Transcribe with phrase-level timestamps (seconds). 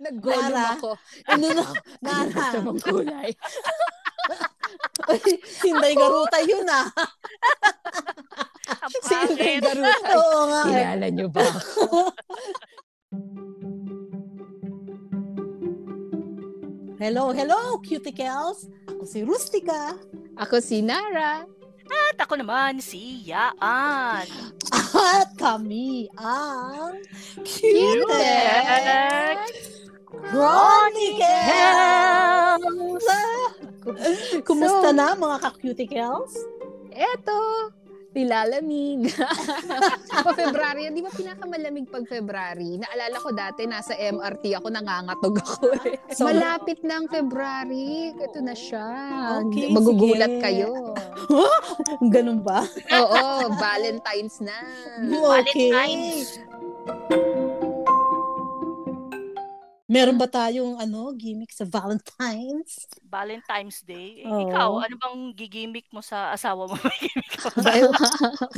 [0.00, 0.80] Nag-golem Nara.
[0.80, 0.90] ako.
[1.32, 1.64] Ano na?
[2.00, 2.44] Nara.
[2.56, 3.30] Sa mga kulay.
[5.10, 6.88] Ay, Sinday Garuta yun ah.
[9.04, 9.76] Si Inday pangit.
[9.76, 10.14] Garutay.
[10.16, 10.62] Oo nga.
[10.64, 11.84] Kilala niyo ba ako?
[17.00, 18.68] Hello, hello, cuticles.
[18.84, 19.96] Ako si Rustica.
[20.36, 21.48] Ako si Nara.
[21.88, 24.28] At ako naman si Yaan.
[25.00, 27.00] At kami ang
[27.40, 29.79] Cutex Cutex
[30.20, 31.40] Chronicles!
[34.44, 36.32] Kumusta na mga ka-cuticles?
[36.90, 37.72] Eto,
[38.12, 39.08] nilalamig.
[40.26, 42.76] Pa-February, di ba pinakamalamig pag February?
[42.76, 45.96] Naalala ko dati, nasa MRT ako, nangangatog ako eh.
[46.12, 48.12] So- Malapit na ang February.
[48.12, 48.84] Ito na siya.
[49.40, 50.42] Okay, Magugulat sige.
[50.42, 50.92] kayo.
[52.04, 52.66] Ganun ba?
[52.90, 53.22] Oo,
[53.56, 54.58] Valentine's na.
[55.00, 55.70] Okay.
[55.70, 56.28] Valentine's.
[59.90, 62.86] Meron ba tayong ano, gimmick sa Valentine's?
[63.02, 64.22] Valentine's Day.
[64.22, 64.46] Eh, Oo.
[64.46, 66.78] Ikaw, ano bang gigimik mo sa asawa mo?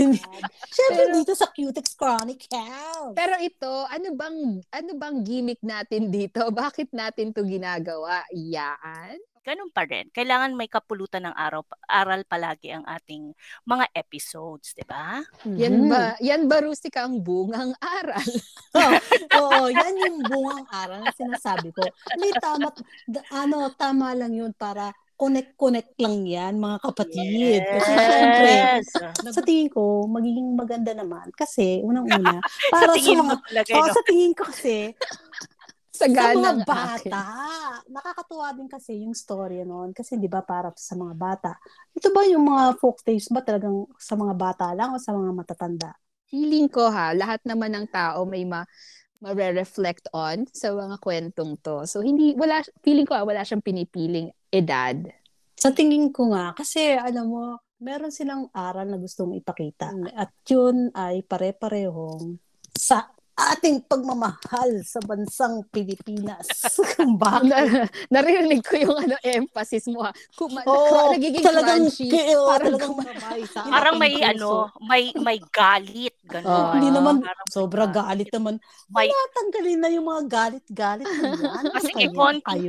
[0.77, 3.17] Siyempre Pero- dito sa Cutex Chronicles.
[3.17, 6.45] Pero ito, ano bang ano bang gimmick natin dito?
[6.53, 8.29] Bakit natin 'to ginagawa?
[8.29, 9.17] Iyaan?
[9.43, 10.07] Ganun pa rin.
[10.15, 13.35] Kailangan may kapulutan ng araw, aral palagi ang ating
[13.67, 15.19] mga episodes, di ba?
[15.59, 15.91] Yan Mhm.
[15.91, 18.23] ba, yan ba Rustica ang bungang aral?
[19.35, 21.91] Oo, yan yung bungang aral na sinasabi ko.
[22.15, 22.71] Hindi tama,
[23.35, 27.61] ano, tama lang yun para connect-connect lang yan, mga kapatid.
[27.67, 28.51] Kasi syempre,
[29.27, 31.35] sa tingin ko, magiging maganda naman.
[31.35, 32.39] Kasi, unang-una,
[32.75, 33.95] para sa, tingin mo mga, talaga, oh, no?
[33.95, 34.95] sa tingin ko kasi,
[35.93, 37.13] sa mga ng akin.
[37.13, 37.23] bata,
[37.85, 39.93] nakakatuwa din kasi yung story noon.
[39.93, 41.53] Kasi di ba para sa mga bata.
[41.93, 45.31] Ito ba yung mga folk tales ba talagang sa mga bata lang o sa mga
[45.37, 45.93] matatanda?
[46.33, 48.65] Feeling ko ha, lahat naman ng tao may ma
[49.23, 51.87] mare-reflect on sa mga kwentong to.
[51.87, 54.99] So hindi wala feeling ko ha, wala siyang pinipiling edad.
[55.61, 59.95] Sa tingin ko nga, kasi alam mo, meron silang aral na gustong ipakita.
[60.19, 62.35] At yun ay pare-parehong
[62.75, 66.45] sa ating pagmamahal sa bansang Pilipinas.
[66.95, 67.49] Kung bakit?
[67.49, 70.13] Na- Naririnig ko yung ano emphasis mo ha.
[70.33, 72.13] Kuma- Oo, nagiging talagang, crunchy.
[72.31, 74.29] oo, Parang talagang kuma- mamay sa Parang may puso.
[74.29, 74.49] ano,
[74.83, 76.31] may may galit Ah.
[76.35, 76.67] gano'n.
[76.77, 78.55] Hindi naman Parang sobra galit naman.
[78.89, 81.09] May Tatanggalin na yung mga galit-galit.
[81.43, 82.69] Ano kasi kaya konting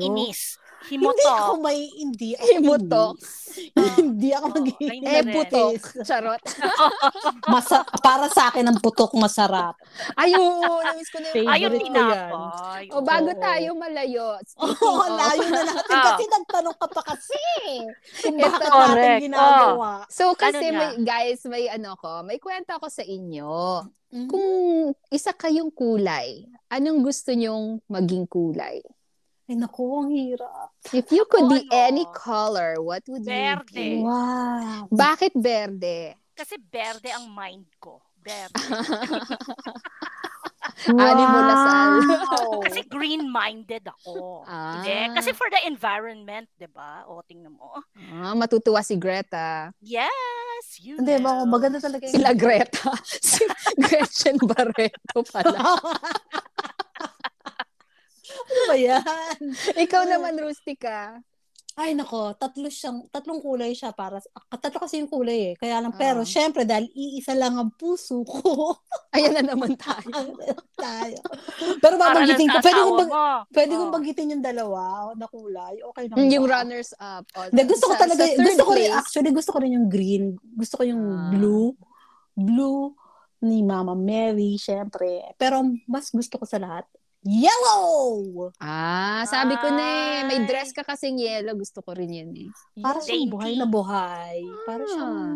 [0.85, 1.03] inis.
[1.05, 3.13] Hindi ako may hindi ako Himutok.
[3.15, 3.31] inis.
[3.95, 4.67] hindi ako Oo, mag
[5.05, 5.73] Eh, putok.
[6.01, 6.41] Charot.
[7.53, 9.77] Masa- para sa akin ang putok masarap.
[10.15, 12.31] Ayun, namiss ko na yung Favorite Ayun, ko yan.
[12.89, 13.39] O bago Oo.
[13.39, 14.27] tayo malayo.
[14.57, 16.05] Oo, oh, layo na natin Ah.
[16.09, 17.43] kasi nagtanong ka pa kasi.
[18.19, 19.21] Kung Ito, bakit natin correct.
[19.21, 19.89] ginagawa.
[20.09, 23.85] So kasi Ano may guys, may ano ko, may kwento ako sa inyo.
[24.29, 24.49] Kung
[25.09, 28.77] isa kayong kulay, anong gusto nyong maging kulay?
[29.43, 30.71] Ay, naku, ang hirap.
[30.95, 31.75] If you could be Ano?
[31.75, 33.75] any color, what would you Verde.
[33.75, 33.99] be?
[33.99, 34.87] Wow.
[34.87, 36.15] Bakit berde?
[36.31, 37.99] Kasi berde ang mind ko.
[38.17, 38.55] Berde.
[40.87, 41.91] Ani mo lasal.
[42.63, 44.47] Kasi green-minded ako.
[44.47, 44.79] Ah.
[44.79, 45.11] Hindi.
[45.11, 47.03] Kasi for the environment, di ba?
[47.07, 47.83] O, tingnan mo.
[48.15, 49.75] Ah, matutuwa si Greta.
[49.83, 51.27] Yes, you Hindi, know.
[51.29, 52.15] mga maganda talaga yung...
[52.15, 52.95] Sila Greta.
[53.27, 53.43] si
[53.75, 55.59] Gretchen Barreto pala.
[58.33, 59.37] Ano ba yan?
[59.77, 61.19] Ikaw naman, Rustica.
[61.73, 65.55] Ay, nako, tatlo siyang, tatlong kulay siya para, ah, tatlo kasi yung kulay eh.
[65.57, 66.27] Kaya lang, pero Ah.
[66.27, 68.77] syempre, dahil iisa lang ang puso ko,
[69.09, 70.37] Ayan na naman tayo.
[70.77, 71.17] tayo.
[71.81, 73.25] Pero babanggitin ko, pwede kong, bag, mo.
[73.49, 73.77] pwede Oh.
[73.81, 74.81] kong banggitin yung dalawa
[75.17, 75.81] na kulay.
[75.81, 76.61] Okay lang Mm, Yung ba?
[76.61, 77.25] runners up.
[77.33, 80.23] Oh, gusto ko talaga, sa gusto ko rin, place, actually, gusto ko rin yung green.
[80.53, 81.29] Gusto ko yung Ah.
[81.33, 81.73] blue.
[82.33, 82.93] Blue
[83.41, 85.25] ni Mama Mary, syempre.
[85.35, 86.85] Pero mas gusto ko sa lahat,
[87.23, 88.51] yellow!
[88.59, 90.19] Ah, sabi ko na eh.
[90.27, 90.47] May Ay.
[90.47, 91.55] dress ka kasing yellow.
[91.55, 92.49] Gusto ko rin yun eh.
[92.77, 94.43] Para siyang buhay na buhay.
[94.67, 95.35] Para siyang Ah.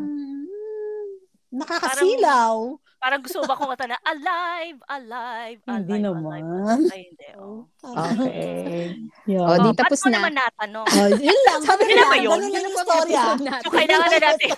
[1.52, 2.56] nakakasilaw.
[2.76, 6.06] Parang gusto mo ba kung na alive, alive, alive, Hindi alive.
[6.10, 6.42] naman.
[6.90, 7.26] Ay, hindi.
[7.38, 7.64] Oh.
[7.88, 8.92] Okay.
[9.30, 9.48] Yun.
[9.48, 10.18] Oh, di Oh, tapos ba't mo na.
[10.20, 10.88] naman natanong?
[10.90, 11.60] Oh, yun lang.
[11.70, 12.10] Sabi lang.
[12.10, 12.36] ba yun?
[12.36, 13.38] Ganun lang yung episode natin.
[13.64, 14.50] So, kailangan na natin,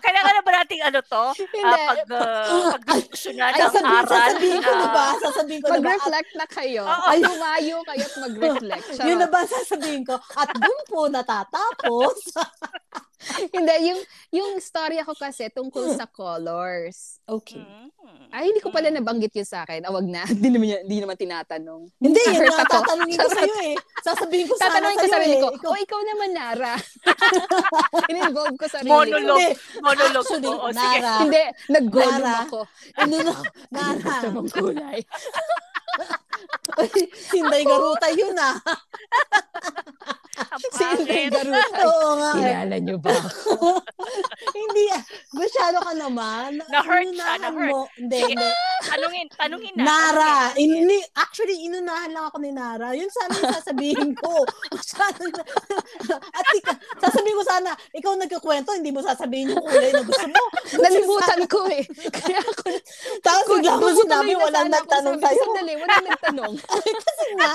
[0.00, 1.24] kailangan na ba natin ano to?
[1.36, 1.60] Hindi.
[1.60, 4.08] Ah, pag, uh, pag-diskusyonan Ay, ng Sasabihin, aral.
[4.08, 5.02] sasabihin ko na ba?
[5.02, 5.76] ah, Sasabihin ko na ba?
[5.76, 6.82] Mag-reflect na kayo.
[6.86, 8.86] Ay, lumayo kayo at mag-reflect.
[9.02, 10.14] Yun na ba sasabihin ko?
[10.32, 12.16] At dun po natatapos.
[13.56, 14.00] Hindi, yung,
[14.30, 17.18] yung story ako kasi tungkol sa colors.
[17.24, 17.60] okay.
[17.60, 17.88] mm,
[18.28, 19.86] Ay, hindi ko pala nabanggit yun sa akin.
[19.86, 20.26] Awag na.
[20.34, 21.82] Hindi naman, hindi naman tinatanong.
[21.96, 23.76] Hindi, yun na tatanungin ko sa'yo eh.
[24.06, 25.40] Sasabihin ko sana Tatanungin ko sa'yo sarili eh.
[25.40, 26.74] ko, Ikaw, o ikaw naman, Nara.
[28.10, 29.22] In-involve ko sarili Monologue.
[29.22, 29.38] ko.
[29.38, 29.80] Hindi.
[29.80, 30.26] Monologue.
[30.26, 30.78] Actually, Oo, sige.
[30.98, 31.14] Nara.
[31.22, 32.34] Hindi, nag-golem Nara.
[32.44, 32.60] ako.
[32.98, 33.34] Ano na?
[33.70, 34.14] Nara.
[34.18, 34.98] Sa mga kulay.
[37.30, 38.56] Sinday Garuta yun ah.
[40.74, 41.30] Sinday pangit.
[41.30, 41.78] Garuta.
[41.86, 42.30] Oo nga.
[42.34, 43.78] Kilala niyo ba ako?
[44.60, 45.02] hindi ah.
[45.34, 46.58] Masyado ka naman.
[46.70, 47.70] Na-hurt siya, na-hurt.
[47.70, 47.80] mo.
[47.94, 48.34] Hindi, Sige.
[48.34, 48.48] hindi.
[48.84, 49.84] Tanungin, tanungin na.
[49.86, 50.34] Nara.
[50.52, 50.84] tanungin.
[50.84, 52.94] Ini, actually, inunahan lang ako ni Nara.
[52.94, 54.42] Yun sana yung sasabihin ko.
[56.38, 60.42] At ika, sasabihin ko sana, ikaw nagkukwento, hindi mo sasabihin yung kulay na gusto mo.
[60.82, 61.82] Nalimutan ko eh.
[62.10, 62.64] Kaya ako,
[63.22, 64.46] Tapos bigla mo sinabi, ako.
[64.66, 65.42] nagtanong sa'yo.
[65.46, 66.23] Sandali, walang nagtanong.
[67.04, 67.54] Kasi nga,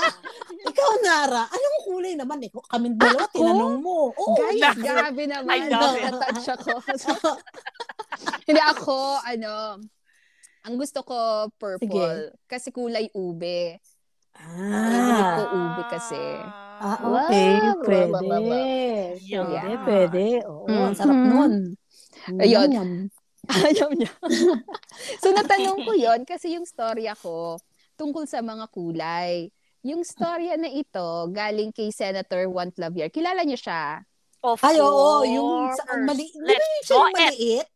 [0.62, 2.38] ikaw Nara, anong kulay naman?
[2.38, 3.34] Ikaw, kami dalawa, Ako?
[3.34, 3.98] tinanong mo.
[4.10, 4.84] Oo, Guys, Never.
[4.84, 5.56] grabe naman.
[5.56, 6.04] I love it.
[6.06, 6.72] Natouch ako.
[8.48, 9.54] Hindi ako, ano,
[10.60, 11.16] ang gusto ko
[11.56, 12.36] purple.
[12.44, 13.80] Kasi kulay ube.
[14.36, 16.22] Favorite ko Ah, ube kasi.
[16.80, 17.28] ah Wow.
[17.28, 17.60] okay.
[17.80, 17.98] Pwede.
[18.08, 18.66] Wow, wow, wow.
[19.20, 19.44] Yeah.
[19.44, 20.24] Pwede, pwede.
[20.48, 20.96] Oo, ang Mhm.
[20.96, 21.52] sarap nun.
[22.42, 22.70] Ayun.
[23.48, 24.12] Ayaw niya.
[25.16, 27.56] so, natanong ko yon kasi yung storya ko
[28.00, 29.52] tungkol sa mga kulay.
[29.84, 33.12] Yung storya na ito, galing kay Senator Juan Clavier.
[33.12, 34.00] Kilala niyo siya?
[34.40, 37.68] Of Ay, oo, yung sa, mali, Let's yung siya yung maliit?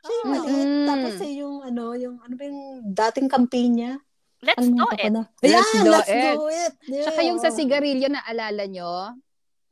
[0.00, 0.68] Siya yung maliit.
[0.68, 0.88] Mm-mm.
[0.88, 2.60] Tapos eh, yung ano, yung ano ba yung
[2.96, 3.92] dating campaign niya?
[4.40, 5.10] Let's Ano do it.
[5.12, 5.22] na?
[5.44, 6.36] Let's Ayan, do let's it.
[6.38, 6.72] do it.
[6.88, 8.92] Yeah, Tsaka yung sa sigarilyo na alala nyo?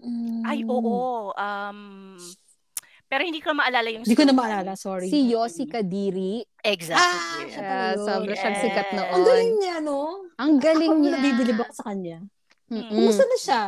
[0.02, 0.42] Mm.
[0.44, 1.32] Ay, oo.
[1.32, 1.78] Um,
[3.06, 5.06] pero hindi ko maalala yung Hindi ko na maalala, sorry.
[5.06, 6.42] Si Yossi Kadiri.
[6.42, 7.54] Ah, Exactly.
[7.54, 8.62] siya Uh, sobrang siyang Yes.
[8.62, 9.10] sikat noon.
[9.10, 10.00] Ang galing niya, no?
[10.36, 11.12] Ang galing Ako, niya.
[11.14, 12.18] nabibilib ako sa kanya.
[12.66, 12.90] Mm-mm.
[12.90, 13.62] Kumusta na siya?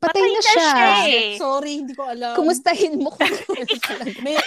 [0.00, 0.72] Patay na siya.
[1.04, 1.36] eh.
[1.36, 2.32] Sorry, hindi ko alam.
[2.34, 3.52] Kumustahin mo kung talaga.
[4.24, 4.40] May,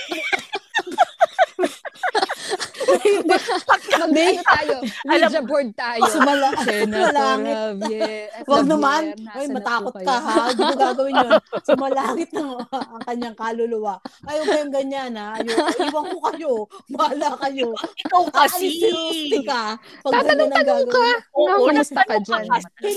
[3.98, 4.76] Mag, ano tayo?
[5.10, 6.02] Media board tayo.
[6.10, 6.50] sumala.
[6.62, 7.58] Sumalangit.
[7.58, 8.30] Javier.
[8.46, 9.02] Wag naman.
[9.34, 10.36] Ay, matakot ka ha.
[10.54, 11.32] Hindi ko gagawin yun.
[11.66, 13.96] Sumalangit na ang kanyang kaluluwa.
[14.26, 15.38] Ayaw ko yung ganyan ha.
[15.38, 15.56] Ayaw,
[15.90, 16.52] iwan ko kayo.
[16.94, 17.68] Bahala kayo.
[18.06, 18.68] Ikaw kasi.
[18.88, 19.76] Rusty ka.
[20.06, 21.06] Tatanong-tanong ka.
[21.34, 22.46] Oo, kamusta ka dyan?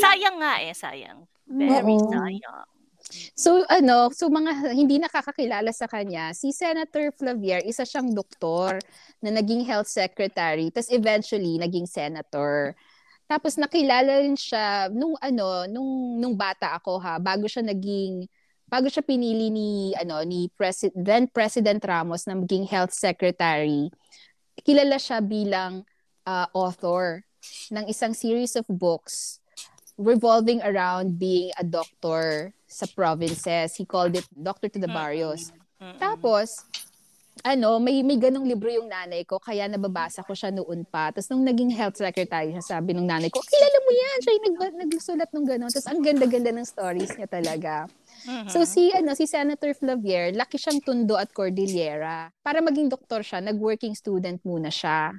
[0.01, 1.25] Sayang nga eh, sayang.
[1.51, 2.70] Very sayang.
[3.35, 8.79] So ano, so mga hindi nakakakilala sa kanya, si Senator Flavier, isa siyang doktor
[9.21, 12.77] na naging health secretary, tapos eventually naging senator.
[13.31, 18.27] Tapos nakilala rin siya nung ano, nung nung bata ako ha, bago siya naging
[18.71, 23.91] bago siya pinili ni ano ni President then President Ramos na maging health secretary.
[24.63, 25.83] Kilala siya bilang
[26.27, 27.23] uh, author
[27.71, 29.41] ng isang series of books
[30.01, 33.75] revolving around being a doctor sa provinces.
[33.75, 35.51] He called it Doctor to the Barrios.
[35.83, 35.99] Mm-mm.
[35.99, 36.63] Tapos,
[37.43, 41.09] ano, may may ganong libro yung nanay ko, kaya nababasa ko siya noon pa.
[41.11, 44.45] Tapos nung naging health secretary, siya sabi nung nanay ko, kilala mo yan, siya yung
[44.45, 45.71] nag, nagsulat ng ganon.
[45.73, 47.75] Tapos ang ganda-ganda ng stories niya talaga.
[48.29, 48.49] Mhm.
[48.53, 52.29] So si ano si Senator Flavier, laki siyang Tondo at Cordillera.
[52.45, 55.17] Para maging doktor siya, nag-working student muna siya.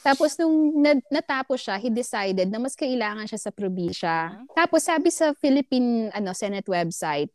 [0.00, 4.32] Tapos nung na- natapos siya, he decided na mas kailangan siya sa probinsya.
[4.56, 7.28] Tapos sabi sa Philippine ano Senate website,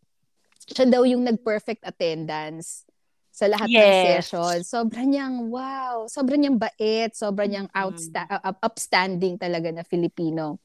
[0.65, 2.81] siya daw yung nag-perfect attendance
[3.29, 4.03] sa lahat ng Yes.
[4.31, 4.55] session.
[4.65, 10.57] Sobrang niyang wow, sobrang niyang bait, sobrang niyang outsta- uh, up- upstanding talaga na Filipino.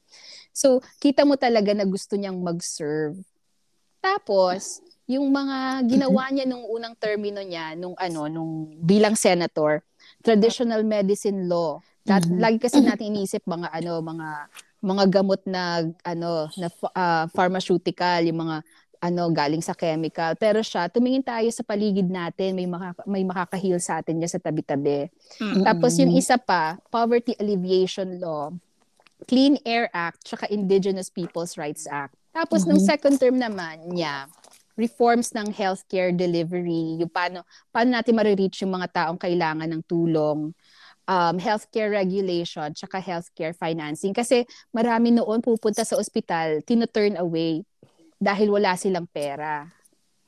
[0.55, 3.19] So, kita mo talaga na gusto niyang mag-serve.
[4.01, 9.83] Tapos, yung mga ginawa niya nung unang termino niya, nung ano, nung bilang senator,
[10.23, 11.83] traditional medicine law.
[12.03, 12.39] Lat- Mhm.
[12.39, 14.27] Lagi kasi natin iniisip mga ano, mga
[14.81, 15.63] mga gamot na
[16.01, 18.57] ano, na ah, pharmaceutical, yung mga
[18.99, 20.33] ano galing sa chemical.
[20.35, 24.39] Pero siya, tumingin tayo sa paligid natin, may makaka- may makakahil sa atin niya sa
[24.39, 25.09] tabi-tabi.
[25.37, 25.61] Mm.
[25.63, 28.53] Tapos yung isa pa, Poverty Alleviation Law,
[29.25, 32.13] Clean Air Act, tsaka Indigenous Peoples' Rights Act.
[32.31, 32.87] Tapos nung Mhm.
[32.87, 34.25] second term naman niya,
[34.73, 40.53] reforms ng healthcare delivery, yung paano, paano natin marireach yung mga taong kailangan ng tulong,
[41.05, 44.11] um, healthcare regulation, tsaka healthcare financing.
[44.11, 47.63] Kasi marami noon pupunta sa ospital, tino-turn away
[48.15, 49.65] dahil wala silang pera.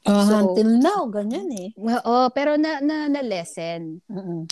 [0.03, 1.69] Ah, So- until now, ganyan eh.
[1.75, 4.03] Oo, pero na, na, na lesson.
[4.05, 4.43] Mm-mm.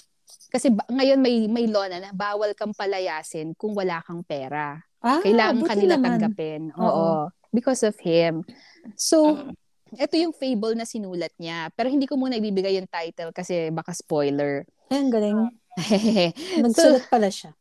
[0.47, 4.79] Kasi ba- ngayon may may law na, na bawal kang palayasin kung wala kang pera.
[4.99, 6.07] Ah, Kailangan kanila naman.
[6.15, 6.61] tanggapin.
[6.75, 6.85] Oo.
[6.85, 7.11] Oo.
[7.49, 8.47] Because of him.
[8.95, 9.51] So, Mm.
[9.97, 11.67] ito yung fable na sinulat niya.
[11.73, 14.63] Pero hindi ko muna ibibigay yung title kasi baka spoiler.
[14.87, 15.35] Ay, ang galing.
[15.35, 15.51] Oo,
[16.63, 17.55] Nagsulat pala siya.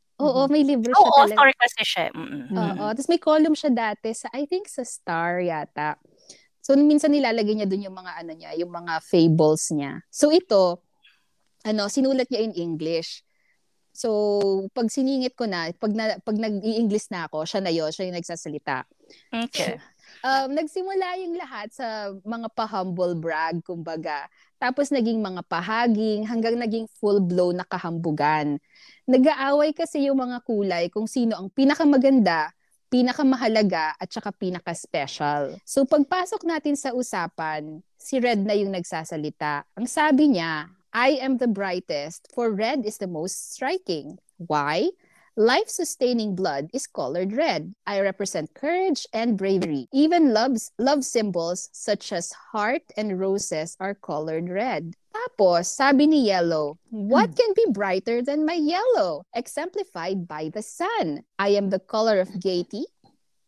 [0.50, 1.36] may libro siya Oo, talaga.
[1.36, 2.04] story kasi siya.
[2.12, 2.52] Mm-mm.
[2.52, 2.84] Oo.
[2.92, 5.96] Tapos may column siya dati sa, I think sa Star yata.
[6.60, 10.04] So, minsan nilalagay niya dun yung mga ano niya, yung mga fables niya.
[10.12, 10.84] So, ito,
[11.64, 13.24] ano, sinulat niya in English.
[13.90, 14.08] So,
[14.70, 18.16] pag siningit ko na, pag, na, pag nag-i-English na ako, siya na yun, siya yung
[18.16, 18.86] nagsasalita.
[19.32, 19.82] Okay.
[20.20, 24.28] Um, nagsimula yung lahat sa mga pa-humble brag, kumbaga.
[24.60, 28.60] Tapos naging mga pahaging, hanggang naging full-blown na kahambugan.
[29.08, 32.52] Nag-aaway kasi yung mga kulay kung sino ang pinakamaganda,
[32.92, 35.56] pinakamahalaga at saka pinaka-special.
[35.64, 39.64] So pagpasok natin sa usapan, si Red na yung nagsasalita.
[39.78, 44.18] Ang sabi niya, I am the brightest, for red is the most striking.
[44.42, 44.90] Why?
[45.40, 47.72] Life-sustaining blood is colored red.
[47.88, 49.88] I represent courage and bravery.
[49.88, 54.92] Even love's, love symbols such as heart and roses are colored red.
[55.16, 57.40] Tapos, sabi ni Yellow, what hmm.
[57.40, 59.24] can be brighter than my yellow?
[59.32, 61.24] Exemplified by the sun.
[61.40, 62.84] I am the color of gaiety,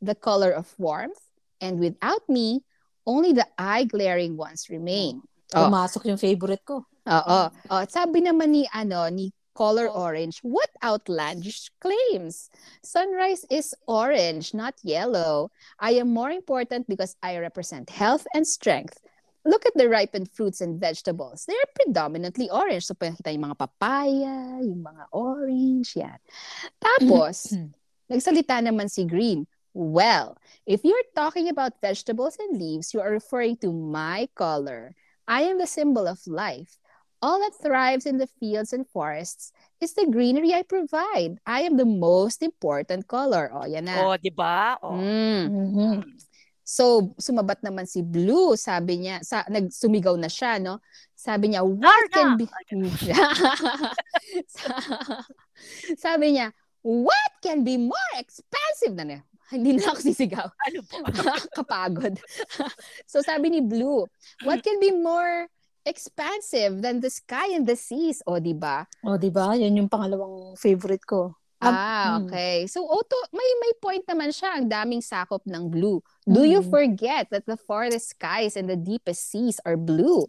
[0.00, 1.20] the color of warmth,
[1.60, 2.64] and without me,
[3.04, 5.20] only the eye-glaring ones remain.
[5.52, 5.68] Oh.
[5.68, 6.88] Pumasok yung favorite ko.
[7.04, 7.40] Oo.
[7.52, 12.50] Oh, at sabi naman ni ano ni color orange, what outlandish claims?
[12.82, 15.50] Sunrise is orange, not yellow.
[15.78, 18.98] I am more important because I represent health and strength.
[19.44, 21.44] Look at the ripened fruits and vegetables.
[21.46, 22.86] They are predominantly orange.
[22.86, 26.20] So, pakita yung mga papaya, yung mga orange, yan.
[26.78, 27.74] Tapos, hmm.
[28.06, 29.50] nagsalita naman si Green.
[29.74, 34.94] Well, if you're talking about vegetables and leaves, you are referring to my color.
[35.26, 36.78] I am the symbol of life.
[37.22, 41.38] All that thrives in the fields and forests is the greenery I provide.
[41.46, 43.46] I am the most important color.
[43.54, 44.02] O, yan na.
[44.02, 44.74] Oh, 'di ba?
[44.82, 44.98] Oh.
[44.98, 45.46] Mm.
[45.46, 45.94] Mhm.
[46.62, 48.54] So, sumabat naman si Blue.
[48.54, 50.78] Sabi niya, sa, nagsumigaw na siya, no?
[51.12, 52.38] Sabi niya, what Darna!
[52.38, 52.48] can be...
[56.06, 59.20] sabi niya, what can be more expensive na niya?
[59.52, 60.48] Hindi na ako sisigaw.
[60.48, 60.96] Ano po?
[61.60, 62.16] Kapagod.
[63.04, 64.08] so sabi ni Blue,
[64.48, 65.52] what can be more
[65.84, 68.22] expansive than the sky and the seas?
[68.26, 68.86] O, di ba?
[69.02, 69.54] O, di ba?
[69.54, 71.34] Yan yung pangalawang favorite ko.
[71.62, 72.26] Ah, mm.
[72.26, 72.66] okay.
[72.66, 74.58] So, Otto, may may point naman siya.
[74.58, 76.02] Ang daming sakop ng blue.
[76.26, 76.70] Do you Mhm.
[76.74, 80.26] forget that the farthest skies and the deepest seas are blue?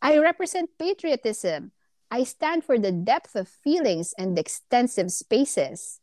[0.00, 1.76] I represent patriotism.
[2.08, 6.00] I stand for the depth of feelings and extensive spaces.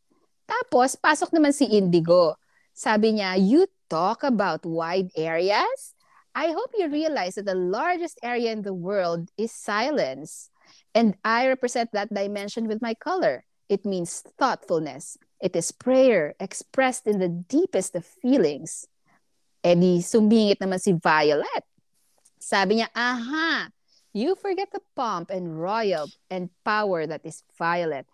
[0.48, 2.38] Tapos, pasok naman si Indigo.
[2.72, 5.97] Sabi niya, you talk about wide areas?
[6.34, 10.50] I hope you realize that the largest area in the world is silence.
[10.94, 13.44] And I represent that dimension with my color.
[13.68, 15.18] It means thoughtfulness.
[15.40, 18.86] It is prayer expressed in the deepest of feelings.
[19.62, 21.64] Eh di sumingit naman si Violet.
[22.38, 23.68] Sabi niya, aha,
[24.14, 28.06] you forget the pomp and royal and power that is Violet.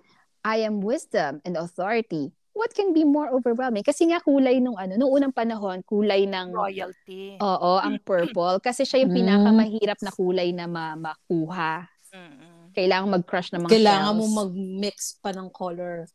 [0.45, 2.33] I am wisdom and authority.
[2.55, 3.83] What can be more overwhelming?
[3.83, 7.35] Kasi nga kulay nung ano, nung unang panahon, kulay ng Royalty.
[7.43, 9.19] Oo, ang purple kasi siya yung Mm.
[9.21, 11.91] pinakamahirap na kulay na ma- makuha.
[12.15, 12.71] Mm-mm.
[12.71, 14.23] Kailangan mag-crush ng mga Kailangan shells.
[14.23, 16.07] mo mag-mix pa ng color.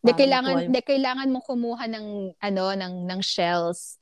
[0.00, 3.98] De, kailangan, de, kailangan mo kumuha ng, ano, ng, ng shells.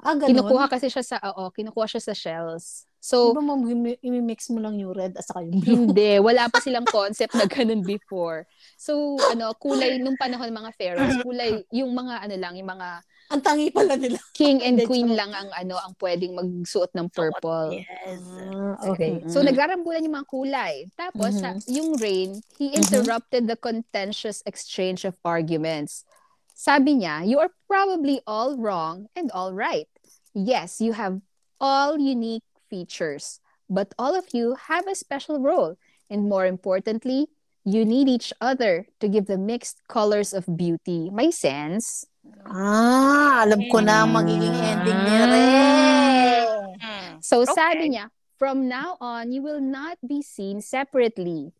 [0.00, 0.40] Ah, ganun?
[0.40, 2.88] Kinukuha kasi siya sa, oo, kinukuha siya sa shells.
[3.04, 3.60] So, ba mo,
[4.00, 5.76] imi-mix mo lang yung red at saka yung blue?
[5.76, 8.48] hindi, wala pa silang concept na ganun before.
[8.80, 13.04] So, ano, kulay, nung panahon ng mga pharaohs, kulay, yung mga, ano lang, yung mga
[13.28, 14.16] Ang tangi pala nila.
[14.32, 17.76] king and queen lang ang, ano, ang pwedeng magsuot ng purple.
[17.76, 18.24] Yes.
[18.40, 19.20] Ah, okay.
[19.20, 19.28] Mm.
[19.28, 20.74] So, nagkarambulan yung mga kulay.
[20.96, 21.40] Tapos, Mhm.
[21.44, 22.80] sa, yung rain, he Mhm.
[22.80, 26.08] interrupted the contentious exchange of arguments.
[26.56, 29.92] Sabi niya, you are probably all wrong and all right.
[30.32, 31.20] Yes, you have
[31.60, 35.76] all unique features, but all of you have a special role.
[36.10, 37.28] And more importantly,
[37.64, 41.08] you need each other to give the mixed colors of beauty.
[41.08, 42.04] May sense?
[42.44, 46.48] Ah, alam ko na ang magiging ending ni Red.
[46.80, 47.10] Mm.
[47.24, 47.56] So Okay.
[47.56, 51.52] sabi niya, from now on, you will not be seen separately.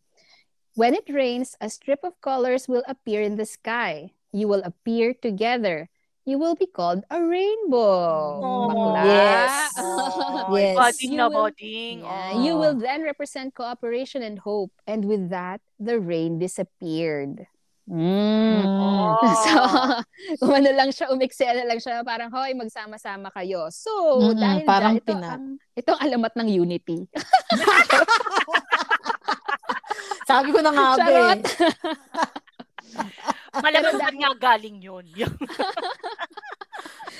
[0.77, 4.13] When it rains, a strip of colors will appear in the sky.
[4.35, 5.89] You will appear together.
[6.25, 8.41] You will be called a rainbow.
[8.41, 9.05] Oh, Bakla.
[9.05, 9.77] yes.
[9.77, 10.73] Oh, Yes.
[10.73, 11.53] Budding You na will-.
[11.53, 12.41] Yeah, Oh.
[12.41, 14.73] You will then represent cooperation and hope.
[14.89, 17.45] And with that, the rain disappeared.
[17.85, 18.65] Mm.
[18.65, 19.21] Oh.
[19.45, 19.61] So,
[20.41, 23.69] umano lang siya, umiksena lang siya, parang, hoy, magsama-sama kayo.
[23.69, 23.93] So,
[24.25, 25.45] Mm-mm, dahil parang dyan, ito pina- ang,
[25.77, 27.05] ito ang alamat ng unity.
[30.25, 31.37] Sabi ko na nga ba Charot.
[31.37, 31.45] eh.
[33.55, 35.05] Malamang saan nga galing yun.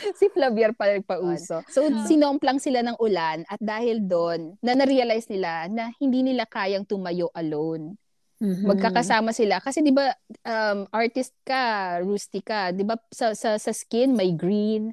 [0.19, 1.61] si Flavier pa nagpauso.
[1.69, 6.85] So, sinomplang sila ng ulan at dahil doon, na na-realize nila na hindi nila kayang
[6.85, 7.97] tumayo alone.
[8.43, 8.67] Mhm.
[8.67, 9.63] Magkakasama sila.
[9.63, 10.11] Kasi di ba,
[10.43, 14.91] um, artist ka, rustic ka, di ba sa, sa, sa skin may green,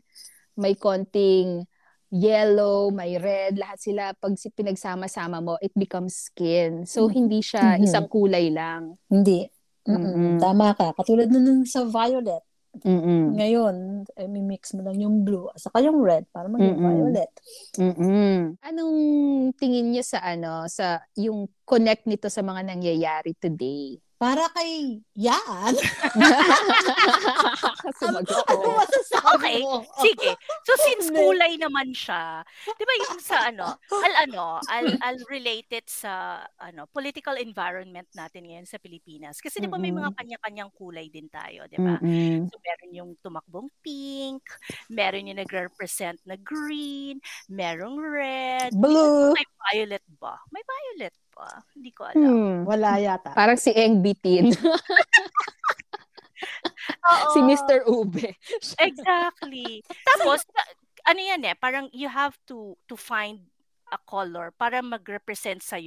[0.55, 1.67] may konting
[2.13, 6.85] yellow, may red, lahat sila pag pinagsama-sama mo, it becomes skin.
[6.85, 7.85] So, hindi siya Mhm.
[7.89, 9.01] isang kulay lang.
[9.09, 9.49] Hindi.
[9.89, 10.39] Mm-mm.
[10.39, 10.95] Tama ka.
[10.95, 12.45] Katulad na nun sa violet.
[12.81, 13.37] Mm-mm.
[13.37, 16.89] Ngayon, eh, mix mo lang yung blue at saka yung red para maging Mm-mm.
[16.89, 17.33] violet.
[17.77, 18.57] Mm-mm.
[18.65, 18.99] Anong
[19.61, 24.01] tingin niyo sa ano sa yung connect nito sa mga nangyayari today?
[24.23, 25.75] Para kay Yaan.
[27.99, 29.83] Sumagot ano masasabi Okay, mo?
[29.99, 30.31] sige.
[30.63, 32.47] So since kulay naman siya,
[32.79, 38.47] 'di ba yung sa ano, al ano, al al related sa ano, political environment natin
[38.47, 39.43] ngayon sa Pilipinas.
[39.43, 41.99] Kasi 'di ba may mga kanya-kanyang kulay din tayo, 'di ba?
[42.47, 44.47] So meron yung tumakbong pink,
[44.87, 47.19] meron yung nagre-represent na green,
[47.51, 49.35] merong red, Blue.
[49.35, 50.39] may violet ba?
[50.55, 51.65] May violet ba?
[51.75, 52.23] Hindi ko alam.
[52.23, 52.57] Hmm.
[52.69, 53.33] Wala yata.
[53.33, 54.53] Parang si Eng Bitin.
[57.35, 57.87] Si Mr.
[57.87, 58.35] Ube.
[58.79, 59.83] Exactly.
[60.03, 60.43] Tapos
[61.07, 63.43] ano yan eh, parang you have to to find
[63.91, 65.79] a color para mag-represent sa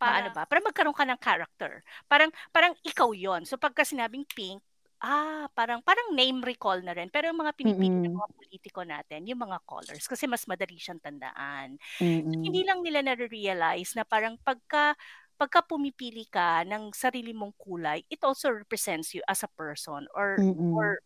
[0.00, 0.46] paano ba?
[0.46, 1.84] Para magkaroon ka ng character.
[2.06, 3.44] Parang parang ikaw 'yon.
[3.44, 4.62] So pagka sinabing pink,
[5.00, 7.08] ah, parang parang name recall na rin.
[7.08, 11.00] Pero yung mga pinipili ng mga politiko natin, yung mga colors kasi mas madali siyang
[11.00, 11.80] tandaan.
[12.00, 12.44] Mm-mm.
[12.44, 14.94] Hindi lang nila na-realize na parang pagka
[15.40, 20.36] pagka pumipili ka ng sarili mong kulay, it also represents you as a person or
[20.36, 20.76] Mm-mm.
[20.76, 21.00] or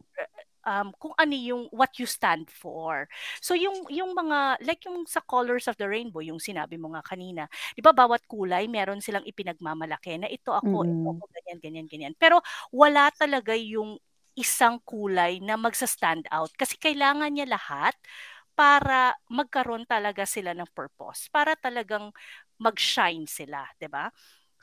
[0.67, 3.07] um, kung ano yung what you stand for.
[3.41, 7.03] So yung yung mga like yung sa colors of the rainbow, yung sinabi mo nga
[7.05, 11.17] kanina, 'di ba bawat kulay meron silang ipinagmamalaki na ito ako, ito Mm-mm.
[11.17, 12.15] ako ganyan ganyan ganyan.
[12.19, 12.41] Pero
[12.75, 13.97] wala talaga yung
[14.35, 17.95] isang kulay na magsa-stand out kasi kailangan niya lahat
[18.55, 22.15] para magkaroon talaga sila ng purpose, para talagang
[22.63, 24.07] mag-shine sila, 'di ba?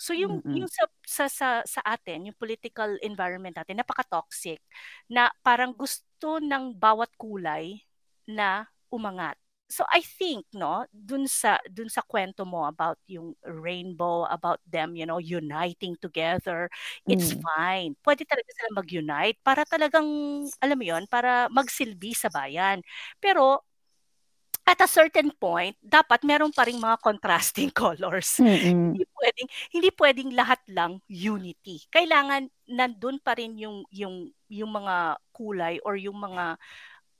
[0.01, 0.57] So yung Mm-mm.
[0.57, 4.57] yung sa, sa sa sa atin, yung political environment natin napaka-toxic
[5.13, 7.85] na parang gusto ng bawat kulay
[8.25, 9.37] na umangat.
[9.71, 14.97] So I think no, dun sa dun sa kwento mo about yung rainbow, about them,
[14.99, 16.67] you know, uniting together,
[17.07, 17.51] it's Mm.
[17.55, 17.95] fine.
[18.03, 20.09] Pwede talaga sila mag-unite para talagang
[20.59, 22.81] alam mo 'yon, para magsilbi sa bayan.
[23.23, 23.63] Pero
[24.61, 28.37] at a certain point, dapat meron pa ring mga contrasting colors.
[28.37, 28.93] Mm-mm.
[28.93, 31.81] Hindi pwedeng hindi pwedeng lahat lang unity.
[31.89, 36.55] Kailangan nandun pa rin yung yung yung mga kulay or yung mga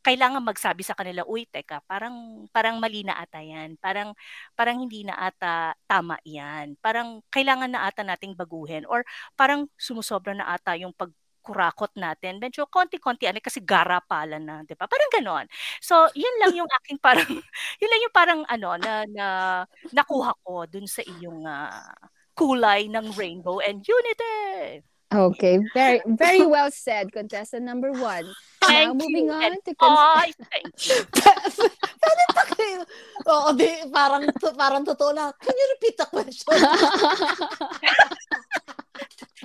[0.01, 3.77] kailangan magsabi sa kanila, uy, teka, parang parang mali na ata yan.
[3.77, 4.17] Parang
[4.57, 6.73] parang hindi na ata tama yan.
[6.81, 9.05] Parang kailangan na ata nating baguhin or
[9.37, 10.93] parang sumusobra na ata yung
[11.41, 12.37] pagkurakot natin.
[12.37, 14.85] Medyo konti-konti ano kasi garapalan na, 'di ba?
[14.85, 15.45] Parang ganon.
[15.81, 17.25] So, yun lang yung aking parang
[17.81, 19.27] yun lang yung parang ano na, na
[19.89, 21.97] nakuha ko dun sa iyong ah,
[22.37, 24.85] kulay ng rainbow and unity.
[25.11, 28.23] Okay, very very well said, contestant number one.
[28.63, 29.35] Thank Now, moving you.
[29.35, 31.03] on And to con- I thank you.
[31.99, 32.79] Pwede pa kayo.
[33.27, 34.23] Oo, di, parang,
[34.55, 35.35] parang totoo lang.
[35.43, 36.55] Can you repeat the question?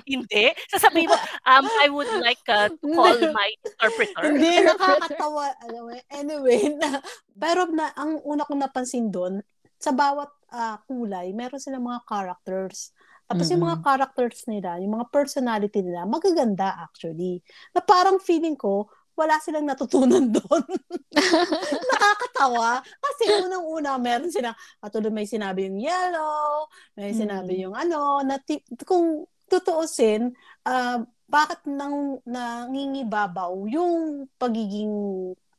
[0.07, 0.55] Hindi.
[0.71, 4.23] Sasabihin mo, um, I would like uh, to call my interpreter.
[4.23, 5.51] Hindi, nakakatawa.
[5.67, 7.03] Alam mo, Anyway, na,
[7.35, 9.43] pero na, ang una kong napansin doon,
[9.75, 12.95] sa bawat ah, kulay, meron silang mga characters.
[13.27, 17.43] Tapos yung mga characters nila, yung mga personality nila, magaganda actually.
[17.75, 18.87] Na parang feeling ko,
[19.19, 20.63] wala silang natutunan doon.
[21.91, 22.79] Nakakatawa.
[22.85, 27.19] Kasi unang-una, meron silang, katulad may sinabi yung yellow, may Mm.
[27.19, 30.31] sinabi yung ano, na ti- kung tutuusin,
[30.63, 34.91] ah, bakit nang nangingibabaw yung pagiging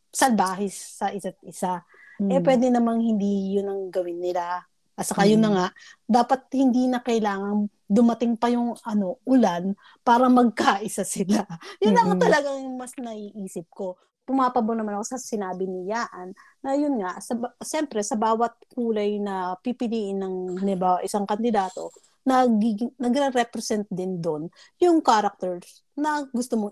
[0.09, 1.85] salbahis sa isa't isa.
[2.19, 2.45] Eh, Mm.
[2.45, 4.65] pwede namang hindi yun ang gawin nila.
[4.99, 5.55] At saka yun na Mm.
[5.55, 5.67] nga,
[6.03, 11.47] dapat hindi na kailangan dumating pa yung ano, ulan para magkaisa sila.
[11.81, 12.21] Yun lang Mm-mm.
[12.21, 13.97] talagang mas naiisip ko.
[14.29, 17.33] Pumapabo naman ako sa sinabi ni Yaan na yun nga, sa,
[17.65, 21.89] siyempre sa bawat kulay na pipiliin ng halimbawa, isang kandidato,
[22.29, 26.71] nagiging, nagre-represent din doon yung characters na gusto mong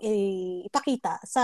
[0.63, 1.43] ipakita sa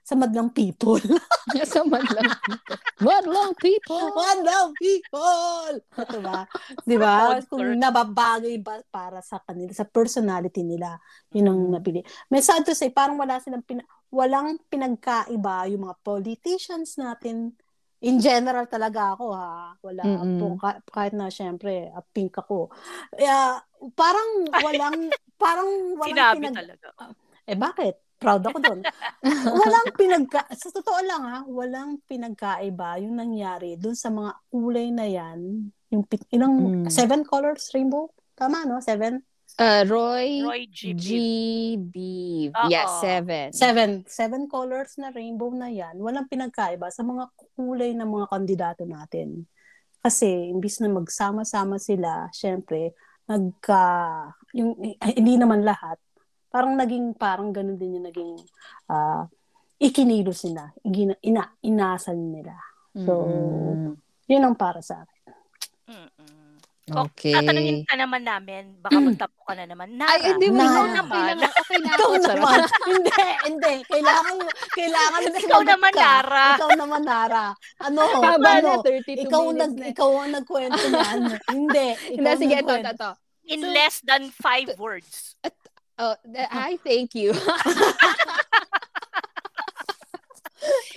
[0.00, 0.96] sa madlang people.
[1.68, 2.78] sa madlang people.
[3.02, 4.06] Madlang people!
[4.14, 5.72] Madlang people!
[6.08, 6.38] Diba?
[6.86, 7.14] Diba?
[7.36, 7.50] Concert.
[7.50, 10.96] Kung nababagay ba para sa kanila, sa personality nila,
[11.34, 11.72] yun ang Mm.
[11.74, 12.00] napili.
[12.30, 17.52] May sad to say, parang wala silang pina- walang pinagkaiba yung mga politicians natin.
[18.02, 19.72] In general talaga ako ha.
[19.78, 20.36] Wala Mm-mm.
[20.36, 22.70] po, ka- kahit na syempre, ah, pink ako.
[23.08, 23.62] Kaya,
[23.92, 24.98] parang walang,
[25.42, 26.88] parang walang Sinabi pinag- talaga.
[27.44, 27.94] eh bakit?
[28.18, 28.80] Proud ako doon.
[29.58, 35.06] walang pinagka sa totoo lang ha, walang pinagkaiba yung nangyari doon sa mga kulay na
[35.06, 35.66] yan.
[35.90, 36.86] Yung ilang Mm.
[36.86, 38.06] seven colors rainbow?
[38.32, 38.78] Tama no?
[38.78, 39.18] Seven?
[39.60, 40.96] Uh, Roy, Roy G.
[40.96, 41.94] G.B.
[42.56, 42.68] Oo.
[42.72, 43.52] Yes, seven.
[43.52, 43.90] Seven.
[44.08, 46.00] Seven colors na rainbow na yan.
[46.00, 49.44] Walang pinagkaiba sa mga kulay ng mga kandidato natin.
[50.00, 52.96] Kasi imbis na magsama-sama sila, syempre,
[53.28, 53.84] nagka
[54.56, 56.00] yung eh, hindi naman lahat.
[56.48, 58.32] Parang naging parang ganun din yung naging
[58.90, 59.24] ah
[59.82, 62.54] ikinilos nila, igina, ina, inasal nila.
[62.94, 63.98] So, Mm-mm.
[64.30, 65.22] Yun ang para sa akin.
[65.90, 66.41] Mm-mm.
[66.82, 67.30] Okay.
[67.30, 69.94] Tatanungin ka naman namin, baka magtapo ka na naman.
[69.94, 70.66] Nara, Ay, hindi mo Nara.
[70.66, 71.34] ikaw naman.
[71.38, 72.26] Okay na Ikaw ako.
[72.26, 72.58] naman.
[72.90, 73.74] hindi, hindi.
[73.86, 74.36] Kailangan,
[74.74, 76.02] kailangan na Ikaw naman, ka.
[76.02, 76.46] Nara.
[76.58, 77.46] Ikaw naman, Nara.
[77.78, 78.00] Ano?
[78.18, 78.82] Haba ano?
[78.82, 79.84] na, 32 Ikaw, minutes nag, na.
[79.94, 81.20] ikaw ang nagkwento niyan.
[81.54, 81.86] hindi.
[81.94, 83.10] Ikaw Hindi, sige, ito, ito, ito.
[83.46, 85.38] In So- less than five words.
[86.02, 87.30] Oh, th- hi, thank you.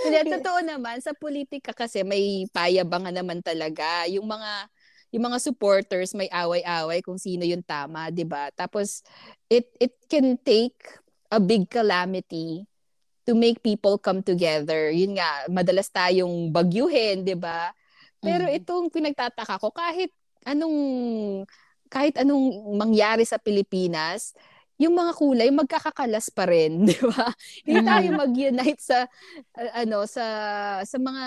[0.05, 4.05] Hindi, totoo naman, sa politika kasi may payabangan naman talaga.
[4.05, 4.69] Yung mga
[5.15, 8.51] yung mga supporters may away-away kung sino yung tama, 'di ba?
[8.51, 8.99] Tapos
[9.47, 10.75] it it can take
[11.31, 12.67] a big calamity
[13.25, 14.91] to make people come together.
[14.93, 17.71] Yun nga, madalas tayong bagyuhin, 'di ba?
[18.23, 18.51] Pero Mhm.
[18.51, 20.11] itong pinagtataka ko kahit
[20.45, 20.77] anong
[21.89, 24.33] kahit anong mangyari sa Pilipinas,
[24.75, 27.31] yung mga kulay magkakakalas pa rin, 'di ba?
[27.63, 28.17] Hindi tayo Mhm.
[28.17, 29.07] mag-unite sa
[29.55, 30.25] uh, ano sa
[30.83, 31.23] sa mga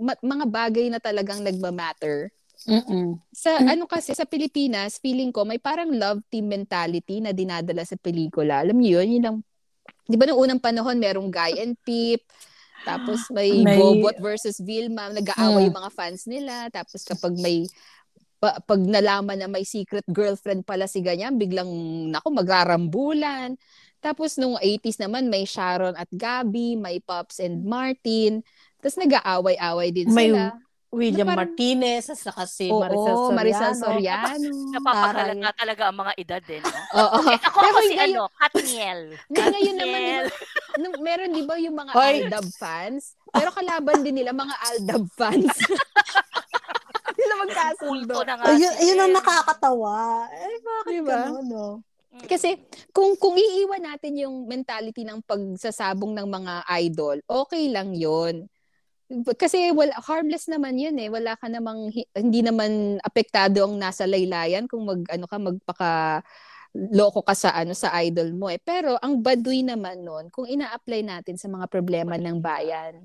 [0.00, 2.32] ma- mga bagay na talagang nagma-matter.
[2.66, 3.18] Mm-mm.
[3.32, 7.98] Sa ano kasi sa Pilipinas, feeling ko may parang love team mentality na dinadala sa
[7.98, 8.62] pelikula.
[8.62, 9.38] Alam niyo 'yun, yun ang
[10.06, 12.22] 'di ba noong unang panahon merong Guy and Pip,
[12.82, 15.68] tapos may, May- Bobot versus Vilma, nag-aaway Mm.
[15.70, 17.66] yung mga fans nila, tapos kapag may
[18.42, 21.70] pa- pag nalaman na may secret girlfriend pala si ganyan, biglang
[22.10, 23.54] nako magrarambulan.
[24.02, 28.42] Tapos nung 80s naman may Sharon at Gabby, may Pops and Martin.
[28.82, 30.58] Tapos nag-aaway-away din May sila.
[30.92, 33.32] William Na parang- Martinez, at saka si Oo, Soriano.
[33.32, 34.48] Marisol Soriano.
[34.76, 36.60] Napapakalata talaga ang mga edad eh.
[36.60, 36.68] No?
[37.00, 37.18] Oo.
[37.24, 39.00] Eh, ako, Pero ako si ngayon- ano, Katniel.
[39.32, 40.02] Ngayon naman,
[40.76, 42.14] nung- meron di ba yung mga Hoy.
[42.22, 43.16] Aldab fans?
[43.26, 45.48] Pero kalaban din nila mga Aldab fans.
[47.12, 48.14] Hindi na magkasundo.
[48.20, 48.34] Na.
[48.46, 49.18] Ayun, ayun ang sila.
[49.18, 49.96] nakakatawa.
[50.28, 51.16] Eh, bakit Diba?
[51.24, 51.68] ganun, no?
[52.12, 52.28] Mm.
[52.28, 52.60] Kasi
[52.92, 58.44] kung kung iiwan natin yung mentality ng pagsasabong ng mga idol, okay lang 'yon.
[59.36, 61.12] Kasi wala harmless naman 'yun eh.
[61.12, 65.92] Wala ka namang hi- hindi naman apektado ang nasa laylayan kung mag ano ka magpaka
[66.72, 68.56] loko ka sa ano sa idol mo eh.
[68.56, 73.04] Pero ang baduy naman noon kung ina-apply natin sa mga problema ng bayan.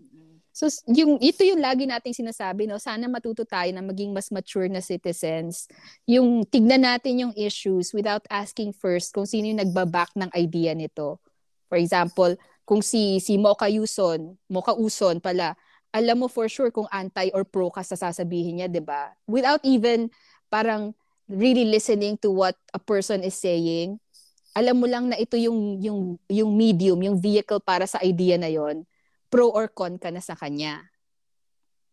[0.56, 4.72] So yung ito yung lagi nating sinasabi no, sana matuto tayo na maging mas mature
[4.72, 5.68] na citizens.
[6.08, 11.20] Yung tignan natin yung issues without asking first kung sino yung nagbaback ng idea nito.
[11.68, 15.54] For example, kung si si Mocha Yuson, Mocha Uson pala,
[15.92, 19.16] alam mo for sure kung anti or pro ka sa sasabihin niya, 'di ba?
[19.28, 20.12] Without even
[20.52, 20.96] parang
[21.28, 24.00] really listening to what a person is saying,
[24.56, 28.50] alam mo lang na ito yung yung yung medium, yung vehicle para sa idea na
[28.52, 28.84] 'yon
[29.28, 30.88] pro or con ka na sa kanya.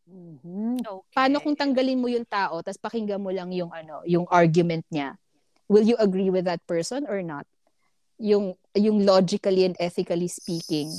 [0.07, 0.85] Mhm.
[0.85, 1.15] Okay.
[1.17, 5.17] Paano kung tanggalin mo yung tao tapos pakinggan mo lang yung ano, yung argument niya?
[5.67, 7.49] Will you agree with that person or not?
[8.21, 10.93] Yung yung logically and ethically speaking.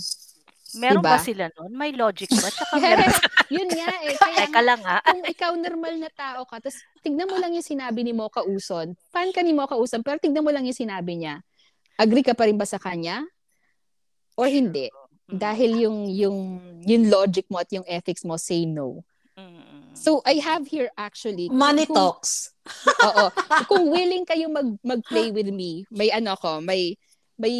[0.73, 1.13] Meron diba?
[1.13, 1.71] ba sila nun?
[1.71, 2.49] May logic ba?
[2.55, 3.13] Tsaka meron.
[3.53, 4.15] yun nga eh.
[4.21, 4.97] Kaya Teka lang ha.
[5.05, 8.97] kung ikaw normal na tao ka, tapos tignan mo lang yung sinabi ni Mocha Uson.
[9.13, 11.45] Fan ka ni Mocha Uson, pero tignan mo lang yung sinabi niya.
[11.95, 13.23] Agree ka pa rin ba sa kanya?
[14.35, 14.89] Or hindi?
[15.29, 15.37] Mm.
[15.37, 16.37] Dahil yung yung
[16.83, 19.05] yung logic mo at yung ethics mo say no.
[19.39, 19.95] Mm.
[19.95, 22.51] So I have here actually Money kung- talks.
[23.07, 23.31] Oo.
[23.69, 26.99] Kung willing kayo mag mag-play with me, may ano ko, may
[27.39, 27.55] may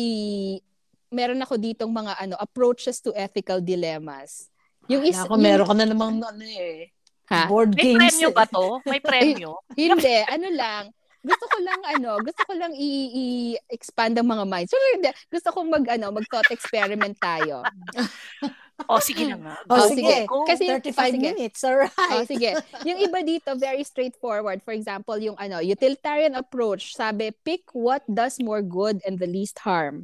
[1.10, 4.50] meron ako ditong mga ano approaches to ethical dilemmas.
[4.86, 6.94] Yung is Ako, meron ka na namang ano eh.
[7.26, 7.50] Ha?
[7.50, 8.14] Board May games.
[8.14, 8.78] premyo ba to?
[8.86, 9.58] May premyo?
[9.74, 10.84] Hindi, ano lang.
[11.26, 13.10] Gusto ko lang ano, gusto ko lang i-
[13.58, 14.70] i-expand ang mga minds.
[14.70, 17.66] So, hindi, gusto ko mag ano, mag thought experiment tayo.
[18.92, 19.56] O, sige na nga.
[19.72, 20.04] Oh, Oh, sige.
[20.04, 20.16] sige.
[20.28, 20.44] Go.
[20.44, 21.24] Kasi- 35 oh, sige.
[21.24, 21.60] minutes.
[21.64, 21.96] Alright.
[22.12, 22.50] Oh, sige.
[22.84, 24.60] Yung iba dito very straightforward.
[24.62, 29.64] For example, yung ano, utilitarian approach, sabi pick what does more good and the least
[29.64, 30.04] harm.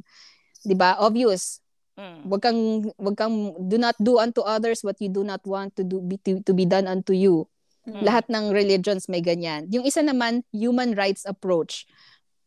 [0.62, 0.98] 'Di ba?
[0.98, 1.62] Obvious.
[1.92, 2.24] Mm.
[2.32, 2.60] Wag kang
[2.96, 6.16] wag kang do not do unto others what you do not want to do be,
[6.24, 7.44] to, to be done unto you.
[7.84, 8.00] Mm.
[8.00, 9.68] Lahat ng religions may ganyan.
[9.68, 11.84] Yung isa naman, human rights approach.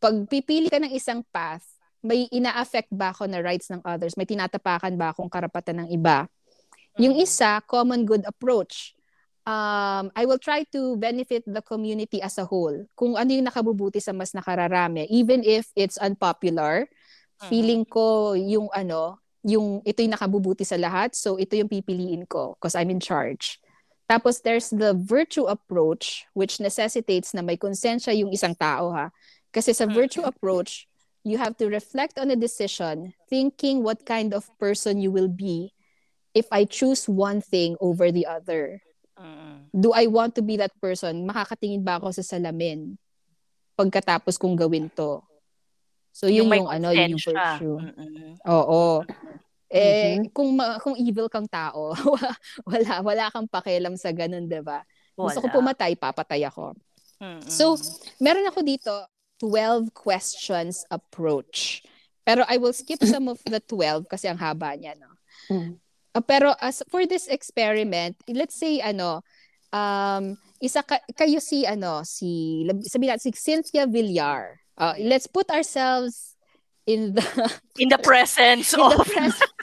[0.01, 1.63] Pag pipili ka ng isang path,
[2.01, 4.15] may ina-affect ba ako na rights ng others?
[4.15, 6.25] May tinatapakan ba akong karapatan ng iba?
[6.97, 7.25] Yung Mm.
[7.27, 8.95] isa, common good approach.
[9.45, 12.87] Um, I will try to benefit the community as a whole.
[12.97, 15.05] Kung ano yung nakabubuti sa mas nakararami.
[15.13, 16.89] Even if it's unpopular.
[17.49, 22.55] Feeling ko yung ano, yung ito yung nakabubuti sa lahat, so ito yung pipiliin ko
[22.57, 23.59] because I'm in charge.
[24.05, 29.09] Tapos there's the virtue approach which necessitates na may konsensya yung isang tao ha.
[29.49, 29.93] Kasi sa Mm.
[29.93, 30.85] virtue approach,
[31.25, 35.73] you have to reflect on a decision, thinking what kind of person you will be
[36.37, 38.83] if I choose one thing over the other.
[39.17, 39.73] Mm.
[39.73, 41.25] Do I want to be that person?
[41.25, 43.01] Makakatingin ba ako sa salamin
[43.73, 45.25] pagkatapos kong gawin to?
[46.15, 47.75] So yun may yung, ano, yun yung virtue.
[47.75, 48.39] Mm-mm.
[48.47, 49.03] Oo.
[49.67, 50.31] Eh Mhm.
[50.31, 51.91] kung ma- kung evil kang tao,
[52.71, 54.79] wala wala kang pakialam sa ganun, 'di ba?
[55.11, 56.71] Gusto ko pumatay, papatay ako.
[57.19, 57.47] Mm-hmm.
[57.51, 57.75] So,
[58.19, 58.91] meron ako dito
[59.39, 61.83] 12 questions approach.
[62.23, 65.11] Pero I will skip some of the 12 kasi ang haba niya, no?
[65.51, 65.79] Mm.
[66.15, 69.19] Uh, pero as for this experiment, let's say ano,
[69.75, 74.63] um isa ka, kayo si ano, si sabi natin si Cynthia Villar.
[74.77, 76.35] Uh, let's put ourselves
[76.85, 77.23] in the
[77.81, 79.55] in the presence in of the presence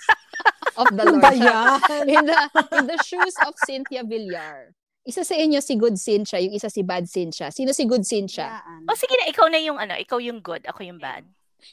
[0.77, 2.09] of the Lord.
[2.09, 2.38] in the
[2.79, 4.72] in the shoes of Cynthia Villar.
[5.03, 7.51] Isa sa inyo si Good Cynthia, yung isa si Bad Cynthia.
[7.51, 8.62] Sino si Good Cynthia?
[8.87, 11.27] O oh, sige na, ikaw na yung ano, ikaw yung good, ako yung bad.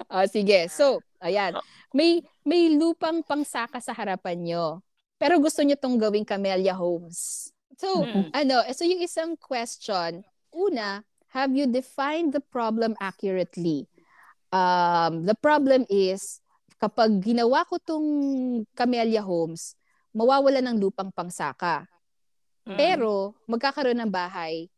[0.10, 0.66] Oh, sige.
[0.74, 1.58] So, ayan.
[1.58, 1.66] Oh.
[1.94, 4.82] May may lupang pangsaka sa harapan nyo.
[5.22, 7.52] Pero gusto nyo tong gawing Camellia Homes.
[7.78, 8.34] So, mm.
[8.34, 13.86] ano, so yung isang question, una, have you defined the problem accurately?
[14.50, 16.42] Um, the problem is,
[16.82, 18.08] kapag ginawa ko tong
[18.74, 19.78] Camellia Homes,
[20.14, 21.86] mawawala ng lupang pangsaka.
[22.66, 22.78] Mm.
[22.78, 24.70] Pero, magkakaroon ng bahay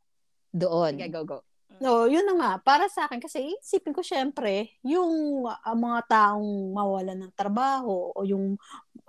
[0.52, 1.00] doon.
[1.00, 1.40] Okay, go, go.
[1.82, 2.52] No, yun na nga.
[2.62, 8.22] Para sa akin, kasi isipin ko syempre, yung uh, mga taong mawalan ng trabaho o
[8.22, 8.54] yung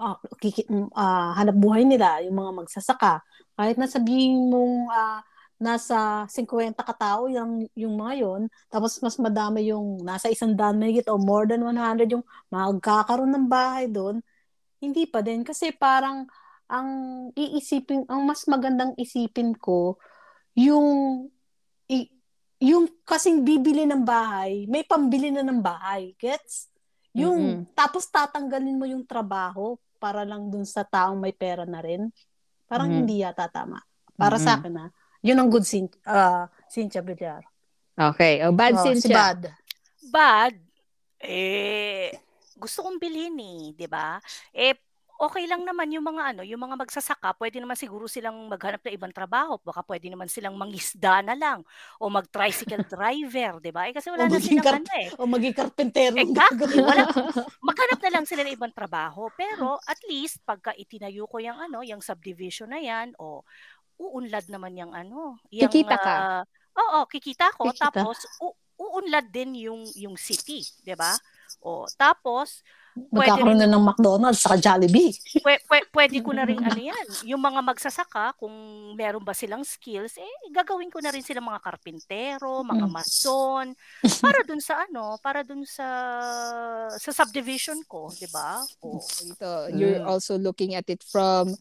[0.00, 3.20] uh, kiki, uh, hanap buhay nila, yung mga magsasaka,
[3.58, 5.20] kahit na sabihin mong uh,
[5.62, 11.06] nasa 50 katao yung, yung mga yon tapos mas madami yung nasa isang daan mahigit
[11.06, 14.18] o more than 100 yung magkakaroon ng bahay doon,
[14.82, 15.46] hindi pa din.
[15.46, 16.26] Kasi parang
[16.66, 16.88] ang
[17.38, 20.02] iisipin, ang mas magandang isipin ko,
[20.58, 21.30] yung
[21.86, 22.10] i,
[22.58, 26.18] yung kasing bibili ng bahay, may pambili na ng bahay.
[26.18, 26.66] Gets?
[27.14, 27.78] Yung, mm-hmm.
[27.78, 32.10] tapos tatanggalin mo yung trabaho para lang dun sa taong may pera na rin.
[32.66, 33.06] Parang mm-hmm.
[33.06, 33.78] hindi yata tama.
[34.18, 34.46] Para mm-hmm.
[34.48, 34.86] sa akin na.
[35.22, 37.42] Yun ang good sin uh, Cynthia Villar.
[37.94, 38.42] Okay.
[38.42, 39.06] O, oh, bad oh, Cynthia.
[39.06, 39.40] Si bad.
[40.10, 40.54] Bad?
[41.22, 42.10] Eh,
[42.58, 44.18] gusto kong bilhin eh, di ba?
[44.50, 44.74] Eh,
[45.22, 48.94] okay lang naman yung mga ano, yung mga magsasaka, pwede naman siguro silang maghanap ng
[48.98, 49.54] ibang trabaho.
[49.62, 51.62] Baka pwede naman silang mangisda na lang
[52.02, 53.86] o mag-tricycle driver, 'di ba?
[53.86, 55.08] Eh kasi wala na silang kar- ano eh.
[55.14, 56.18] O maging karpentero.
[56.18, 56.82] Exactly.
[56.82, 57.06] Wala,
[57.70, 59.30] maghanap na lang sila ng ibang trabaho.
[59.38, 63.46] Pero at least pagka itinayo ko yung ano, yung subdivision na 'yan o
[64.00, 66.14] uunlad naman yung ano, yung kikita ka.
[66.16, 66.42] Uh,
[66.78, 67.90] oo, kikita ko kikita.
[67.92, 71.12] tapos u- uunlad din yung yung city, 'di ba?
[71.62, 75.16] O tapos Magkakaroon na ng McDonald's sa Jollibee.
[75.40, 77.06] Pwede, pwede, pwede ko na rin ano yan.
[77.24, 78.52] Yung mga magsasaka, kung
[78.92, 82.92] meron ba silang skills, eh gagawin ko na rin sila mga karpintero, mga mm.
[82.92, 83.66] mason,
[84.20, 85.88] para dun sa ano, para dun sa
[86.92, 88.60] sa subdivision ko, 'di ba?
[88.84, 89.00] Oh.
[89.00, 90.08] Ito, you're mm.
[90.08, 91.56] also looking at it from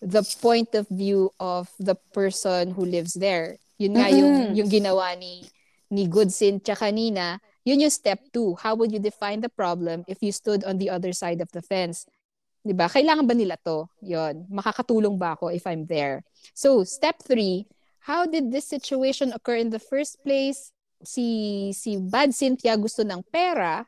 [0.00, 3.60] the point of view of the person who lives there.
[3.76, 4.20] Yun nga mm-hmm.
[4.20, 5.44] yung yung ginawa ni
[5.92, 7.36] ni Goodsin tsaka kanina
[7.70, 8.58] yun yung step two.
[8.58, 11.62] How would you define the problem if you stood on the other side of the
[11.62, 12.10] fence?
[12.66, 12.90] 'Di ba?
[12.90, 13.86] Kailangan ba nila 'to?
[14.02, 14.50] 'Yon.
[14.50, 16.26] Makakatulong ba ako if I'm there?
[16.52, 17.70] So, step three,
[18.02, 20.74] how did this situation occur in the first place?
[21.06, 23.86] Si si Bad Cynthia gusto ng pera,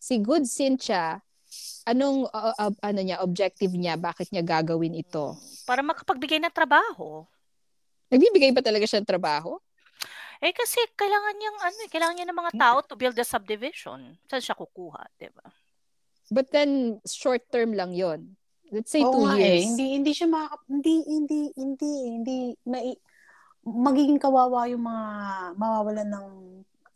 [0.00, 1.20] si Good Cynthia
[1.88, 5.32] anong uh, uh, ano niya objective niya bakit niya gagawin ito
[5.64, 7.24] para makapagbigay ng trabaho
[8.12, 9.56] nagbibigay ba talaga siya ng trabaho
[10.38, 14.16] eh kasi kailangan niyang ano, eh, kailangan niya ng mga tao to build a subdivision.
[14.30, 15.46] Saan siya kukuha, 'di ba?
[16.30, 18.38] But then short term lang 'yon.
[18.68, 19.40] Let's say Oo two eh.
[19.40, 19.64] years.
[19.64, 19.66] Eh.
[19.72, 22.36] Hindi hindi siya makaka, hindi hindi hindi hindi
[22.68, 22.92] mai,
[23.64, 25.06] magiging kawawa yung mga
[25.56, 26.26] mawawalan ng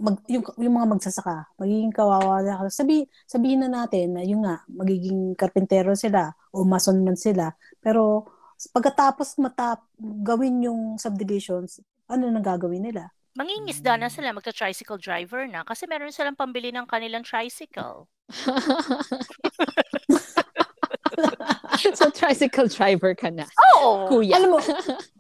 [0.03, 2.59] mag, yung, yung mga magsasaka, magiging kawawa na.
[2.69, 7.55] Sabi, sabihin na natin na yung nga, magiging karpintero sila o mason man sila.
[7.79, 8.27] Pero
[8.75, 9.87] pagkatapos matap,
[10.27, 11.79] gawin yung subdivisions,
[12.11, 13.15] ano na gagawin nila?
[13.33, 18.05] Mangingisda na sila, magta-tricycle driver na kasi meron silang pambili ng kanilang tricycle.
[21.97, 23.49] so, tricycle driver ka na.
[23.81, 24.13] Oo!
[24.13, 24.37] Kuya.
[24.37, 24.59] Alam mo,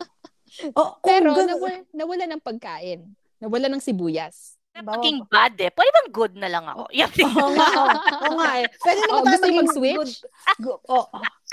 [0.79, 3.01] oh, Pero gan- nawala, nawala ng pagkain.
[3.41, 4.61] Nawala ng sibuyas.
[4.81, 5.69] Maging bad eh.
[5.69, 6.89] Pwede bang good na lang ako?
[6.89, 7.69] Oo nga,
[8.25, 8.67] oo nga eh.
[8.81, 10.13] Pwede naman oh, tayo maging mag-switch?
[10.57, 10.81] Good.
[10.89, 11.07] Oh,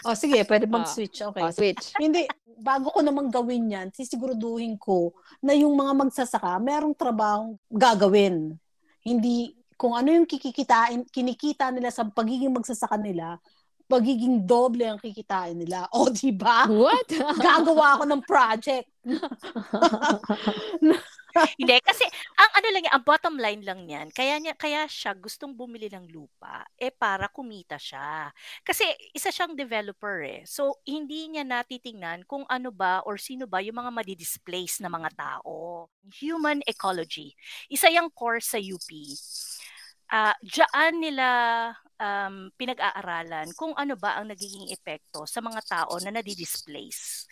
[0.08, 1.18] oh, sige, pwede mag-switch.
[1.28, 1.44] Okay.
[1.44, 1.92] Oh, switch.
[2.00, 2.24] Hindi,
[2.64, 5.12] bago ko naman gawin yan, sisiguraduhin ko
[5.44, 8.56] na yung mga magsasaka, merong trabaho gagawin.
[9.04, 13.36] Hindi, kung ano yung kikikitain, kinikita nila sa pagiging magsasaka nila,
[13.90, 15.92] pagiging doble ang kikitain nila.
[15.92, 16.70] O, di ba?
[16.70, 17.10] What?
[17.42, 18.88] Gagawa ako ng project.
[21.60, 22.06] Hindi kasi
[22.38, 24.10] ang ano lang ang bottom line lang niyan.
[24.10, 28.34] Kaya niya kaya siya gustong bumili ng lupa eh para kumita siya.
[28.66, 30.42] Kasi isa siyang developer eh.
[30.50, 35.10] So hindi niya natitingnan kung ano ba or sino ba yung mga madi-displace na mga
[35.14, 35.88] tao.
[36.22, 37.34] Human ecology.
[37.70, 38.90] Isa yung course sa UP.
[40.10, 41.28] Uh, ah, diyan nila
[42.00, 47.30] um, pinag-aaralan kung ano ba ang nagiging epekto sa mga tao na nadi-displace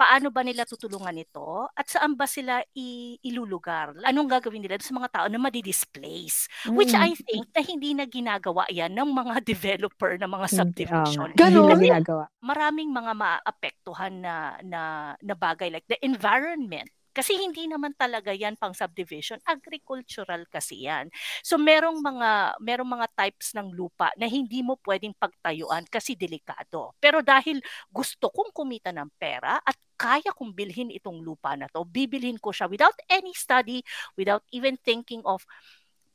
[0.00, 3.92] paano ba nila tutulungan ito at saan ba sila i- ilulugar?
[4.08, 6.48] Anong gagawin nila sa mga tao na madi-displace?
[6.64, 6.76] Mm.
[6.80, 11.28] Which I think na hindi na ginagawa yan ng mga developer ng mga subdivision.
[11.28, 11.76] Uh, Ganun?
[11.76, 12.32] Hindi ginagawa.
[12.40, 14.82] Maraming mga maapektuhan na, na,
[15.20, 21.10] na bagay like the environment kasi hindi naman talaga yan pang subdivision, agricultural kasi yan.
[21.42, 26.94] So merong mga merong mga types ng lupa na hindi mo pwedeng pagtayuan kasi delikado.
[27.02, 27.58] Pero dahil
[27.90, 32.54] gusto kong kumita ng pera at kaya kong bilhin itong lupa na to, bibilhin ko
[32.54, 33.84] siya without any study,
[34.16, 35.44] without even thinking of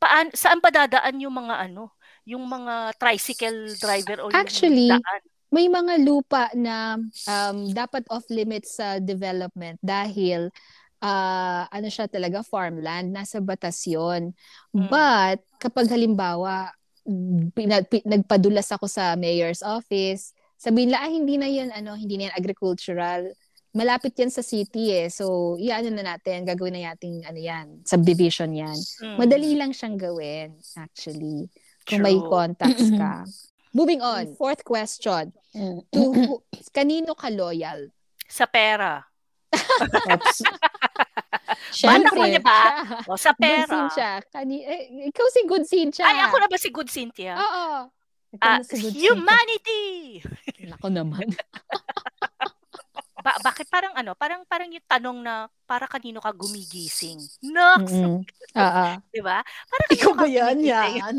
[0.01, 1.93] paan saan pa dadaan yung mga ano,
[2.25, 5.21] yung mga tricycle driver o Actually, yung daan
[5.55, 6.99] may mga lupa na
[7.31, 10.51] um, dapat off limits sa development dahil
[11.01, 14.31] uh, ano siya talaga, farmland, nasa batas yun.
[14.71, 14.87] Mm.
[14.87, 16.71] But, kapag halimbawa,
[17.53, 22.31] pinag, nagpadulas ako sa mayor's office, sabihin la, ah, hindi na yan, ano, hindi na
[22.31, 23.29] yan agricultural.
[23.75, 25.11] Malapit yan sa city eh.
[25.11, 28.77] So, iyan na natin, gagawin na natin, ano yan, subdivision yan.
[29.03, 29.17] Mm.
[29.19, 31.51] Madali lang siyang gawin, actually.
[31.85, 32.07] Kung True.
[32.07, 33.27] may contacts ka.
[33.77, 35.35] Moving on, fourth question.
[35.51, 35.83] Mm.
[35.91, 36.01] To,
[36.71, 37.91] kanino ka loyal?
[38.25, 39.03] Sa pera.
[41.85, 42.61] Bata ko, ba?
[43.09, 43.65] O, sa pera.
[43.65, 44.11] Good Cynthia.
[44.29, 46.05] Kani, eh, ikaw si Good Cynthia.
[46.05, 47.33] Ay, ako na ba si Good Cynthia?
[47.37, 47.67] Oo.
[48.35, 50.19] Uh, si Good humanity!
[50.71, 51.27] Nako naman.
[53.25, 57.17] ba- bakit parang ano, parang parang yung tanong na para kanino ka gumigising.
[57.41, 57.79] No.
[57.81, 58.15] Mm-hmm.
[58.59, 58.85] Oo.
[59.09, 59.41] 'Di ba?
[59.41, 60.61] Para Ikaw ba yan?
[60.61, 61.15] Yan.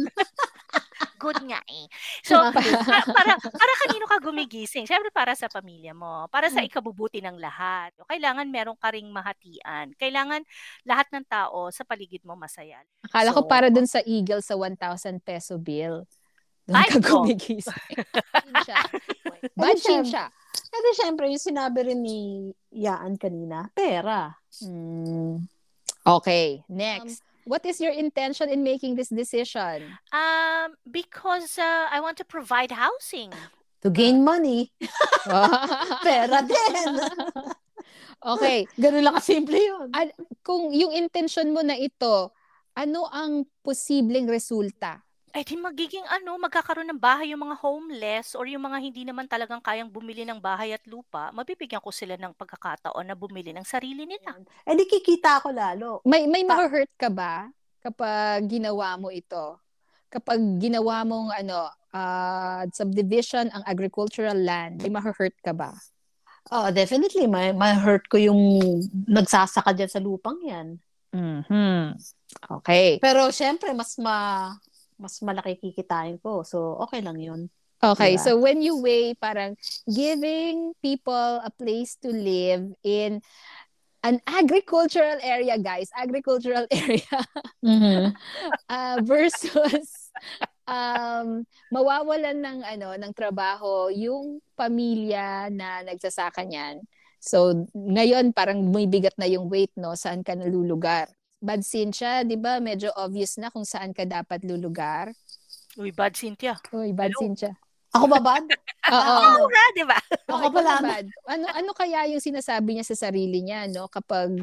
[1.17, 1.87] Good nga eh.
[2.23, 2.71] So, para,
[3.09, 4.85] para, para kanino ka gumigising?
[4.85, 6.29] Siyempre para sa pamilya mo.
[6.29, 6.69] Para sa hmm.
[6.69, 7.97] ikabubuti ng lahat.
[8.05, 9.97] Kailangan meron ka ring mahatian.
[9.97, 10.45] Kailangan
[10.85, 12.81] lahat ng tao sa paligid mo masaya.
[13.05, 16.05] Akala so, ko para dun sa Eagle sa 1,000 peso bill.
[16.67, 17.97] Doon ka gumigising.
[19.59, 20.29] Bad siya.
[20.53, 24.35] Kasi syempre, yung sinabi rin ni Yaan kanina, pera.
[24.61, 25.47] Mm.
[26.07, 27.23] Okay, next.
[27.23, 29.87] Um, what is your intention in making this decision?
[30.11, 33.33] Um, because uh, I want to provide housing.
[33.87, 34.75] To gain money.
[36.05, 36.91] Pera din.
[38.27, 38.67] okay.
[38.83, 39.89] Ganun lang kasimple yun.
[39.95, 40.11] At
[40.43, 42.35] kung yung intention mo na ito,
[42.75, 45.06] ano ang posibleng resulta
[45.37, 49.29] eh di magiging ano, magkakaroon ng bahay yung mga homeless or yung mga hindi naman
[49.29, 53.69] talagang kayang bumili ng bahay at lupa, mabibigyan ko sila ng pagkakataon na bumili ng
[53.69, 54.33] sarili nila.
[54.65, 56.01] Eh di kikita ako lalo.
[56.09, 57.53] May may Ta- hurt ka ba
[57.85, 59.61] kapag ginawa mo ito?
[60.09, 65.77] Kapag ginawa mong ano, uh, subdivision ang agricultural land, may ma-hurt ka ba?
[66.49, 68.41] Oh, definitely may ma-hurt ko yung
[69.05, 70.81] nagsasaka diyan sa lupang 'yan.
[71.13, 71.93] Mhm.
[72.57, 72.97] Okay.
[73.05, 74.49] Pero syempre mas ma
[74.97, 76.43] mas malaki kikitain ko.
[76.43, 77.53] So, okay lang yun.
[77.77, 78.25] Okay, diba?
[78.25, 79.53] so when you weigh parang
[79.85, 83.21] giving people a place to live in
[84.01, 87.19] an agricultural area, guys, agricultural area
[87.61, 88.17] mm-hmm.
[88.73, 90.09] uh, versus
[90.65, 96.81] um, mawawalan ng ano ng trabaho yung pamilya na nagsasaka niyan.
[97.21, 101.11] So, ngayon parang may bigat na yung weight no saan ka nalulugar.
[101.47, 102.59] Bad Cynthia, 'di ba?
[102.59, 105.15] Medyo obvious na kung saan ka dapat lulugar.
[105.79, 106.59] Uy, Bad Cynthia.
[106.75, 107.23] Uy, Bad Hello?
[107.23, 107.55] Cynthia.
[107.95, 108.45] Ako ba bad?
[108.97, 109.15] Oo.
[109.15, 109.99] Oo nga, 'di ba?
[110.27, 111.07] Ako pala bad.
[111.31, 113.87] Ano ano kaya yung sinasabi niya sa sarili niya, no?
[113.87, 114.35] Kapag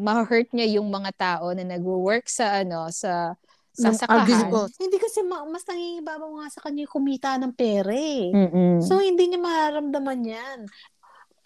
[0.00, 3.36] ma-hurt niya yung mga tao na nagwo-work sa ano, sa
[3.76, 4.48] sa sakahan.
[4.80, 8.32] Hindi kasi ma- mas nangingibabaw nga sa kanya kumita ng pere.
[8.32, 8.80] Mm-mm.
[8.80, 10.60] So, hindi niya mararamdaman yan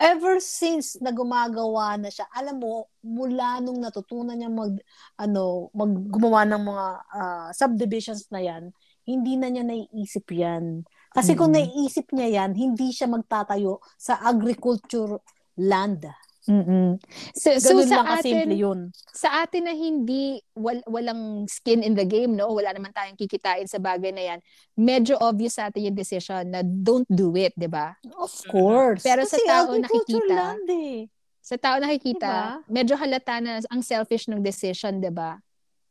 [0.01, 4.81] ever since na gumagawa na siya, alam mo, mula nung natutunan niya mag,
[5.21, 8.73] ano, mag gumawa ng mga uh, subdivisions na yan,
[9.05, 10.89] hindi na niya naiisip yan.
[11.13, 11.41] Kasi mm-hmm.
[11.41, 15.21] kung naiisip niya yan, hindi siya magtatayo sa agriculture
[15.61, 16.09] land.
[16.49, 16.97] Mm-mm.
[17.37, 18.81] So, Ganun so lang sa atin, yun.
[19.13, 22.49] Sa atin na hindi wal, walang skin in the game, no?
[22.57, 24.39] Wala naman tayong kikitain sa bagay na yan.
[24.73, 27.93] Medyo obvious sa atin yung decision na don't do it, 'di ba?
[28.17, 29.05] Of course.
[29.05, 30.99] Pero Kasi sa tao nakikita, land, eh.
[31.45, 32.73] sa tao nakikita, diba?
[32.73, 35.37] medyo halata na ang selfish ng decision, 'di ba?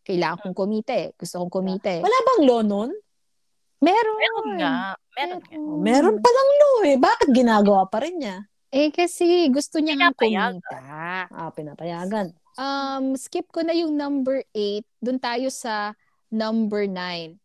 [0.02, 1.14] Kailangan kong kumita eh.
[1.14, 2.02] Gusto kong kumita eh.
[2.02, 2.90] Wala bang law nun?
[3.80, 4.16] Meron.
[4.18, 4.74] Meron nga.
[5.14, 5.80] Meron, meron.
[5.86, 6.98] meron palang law eh.
[6.98, 8.50] Bakit ginagawa pa rin niya?
[8.70, 10.78] Eh, kasi gusto niya ng kumita.
[11.34, 12.30] Ah, pinapayagan.
[12.60, 14.86] Um, skip ko na yung number 8.
[15.02, 15.98] Doon tayo sa
[16.30, 17.40] number 9.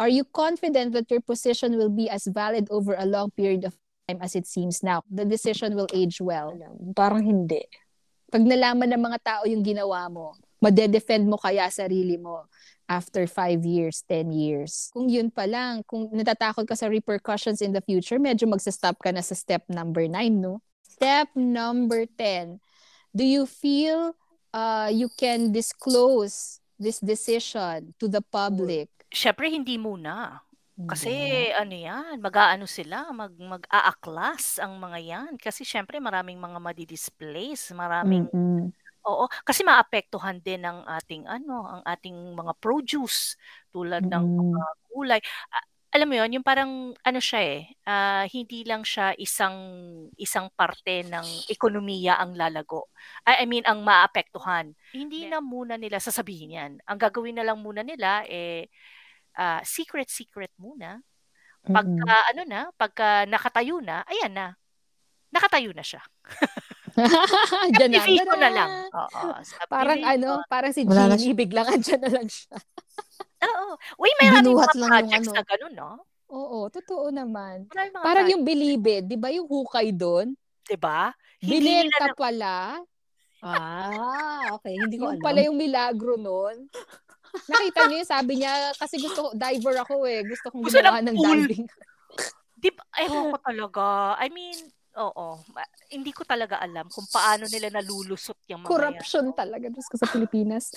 [0.00, 3.76] Are you confident that your position will be as valid over a long period of
[4.08, 5.02] time as it seems now?
[5.10, 6.54] The decision will age well.
[6.96, 7.66] Parang hindi.
[8.30, 12.46] Pag nalaman ng mga tao yung ginawa mo, madedefend mo kaya sarili mo
[12.90, 14.90] after 5 years, 10 years.
[14.90, 19.14] Kung yun pa lang, kung natatakot ka sa repercussions in the future, medyo magsa-stop ka
[19.14, 20.58] na sa step number 9, no?
[20.82, 22.58] Step number 10.
[23.14, 24.18] Do you feel
[24.50, 28.90] uh, you can disclose this decision to the public?
[29.14, 30.42] Syempre, hindi muna.
[30.80, 31.12] Kasi
[31.52, 35.32] ano yan, mag-aano sila, mag mag-aaklas ang mga yan.
[35.36, 38.72] Kasi syempre maraming mga madi-displace, maraming Mm-mm.
[39.08, 43.36] Oo, kasi maapektuhan din ang ating ano, ang ating mga produce
[43.72, 44.76] tulad ng mga Mm.
[44.92, 45.20] gulay.
[45.52, 49.56] A- alam mo 'yon, yung parang ano siya eh, ah, hindi lang siya isang
[50.20, 52.92] isang parte ng ekonomiya ang lalago.
[53.26, 54.76] I, I mean ang maapektuhan.
[54.94, 56.72] Hindi na muna nila sasabihin 'yan.
[56.86, 58.68] Ang gagawin na lang muna nila eh
[59.40, 61.00] ah, secret secret muna.
[61.70, 64.48] Pagka ano na, pagka nakatayo na, ayan na.
[65.34, 66.02] Nakatayo na siya.
[67.72, 67.98] Diyan na.
[68.00, 68.70] Subdivision na lang.
[68.90, 69.28] Oo,
[69.66, 72.56] Parang ano, parang si Wala Genie, biglang andyan na lang siya.
[73.40, 73.72] Oo.
[73.96, 75.36] Uy, may maraming mga projects ano.
[75.36, 75.90] na ganun, no?
[76.30, 77.66] Oo, totoo naman.
[77.66, 77.90] Parang
[78.24, 80.34] projects, yung Bilibid, di ba yung hukay doon?
[80.62, 81.10] di ba?
[81.42, 82.54] Binenta na- pala.
[83.40, 84.76] Ah, okay.
[84.76, 85.24] Hindi ko Yung alam.
[85.24, 86.68] pala yung milagro noon.
[87.48, 90.22] Nakita niyo sabi niya, kasi gusto, diver ako eh.
[90.22, 91.64] Gusto kong Gusto gumawa ng ng diving.
[92.54, 92.82] Di ba?
[93.00, 93.86] Ewan ko talaga.
[94.20, 94.54] I mean,
[94.96, 95.26] oo.
[95.52, 98.70] Ma- Hindi ko talaga alam kung paano nila nalulusot yung mga yan.
[98.70, 100.70] Corruption talaga Diyos ko sa Pilipinas.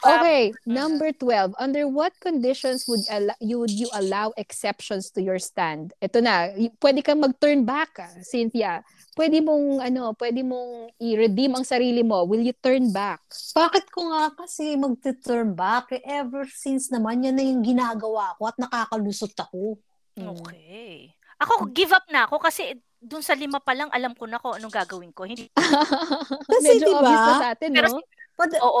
[0.00, 1.52] Okay, number 12.
[1.56, 5.92] Under what conditions would al- you would you allow exceptions to your stand?
[6.00, 6.48] Ito na,
[6.80, 8.80] pwede kang mag-turn back, ah, Cynthia.
[9.14, 12.24] Pwede mong ano, pwede mong i-redeem ang sarili mo.
[12.26, 13.22] Will you turn back?
[13.54, 15.92] Bakit ko nga kasi mag-turn back?
[15.94, 19.78] Eh, ever since naman, yan na yung ginagawa ko at nakakalusot ako.
[20.14, 21.14] Okay.
[21.42, 24.56] Ako, give up na ako kasi dun sa lima pa lang, alam ko na kung
[24.56, 25.28] anong gagawin ko.
[25.28, 25.52] Hindi,
[26.50, 28.00] Kasi Medyo di obvious na ba, sa atin, Pero no?
[28.34, 28.80] pad- oo,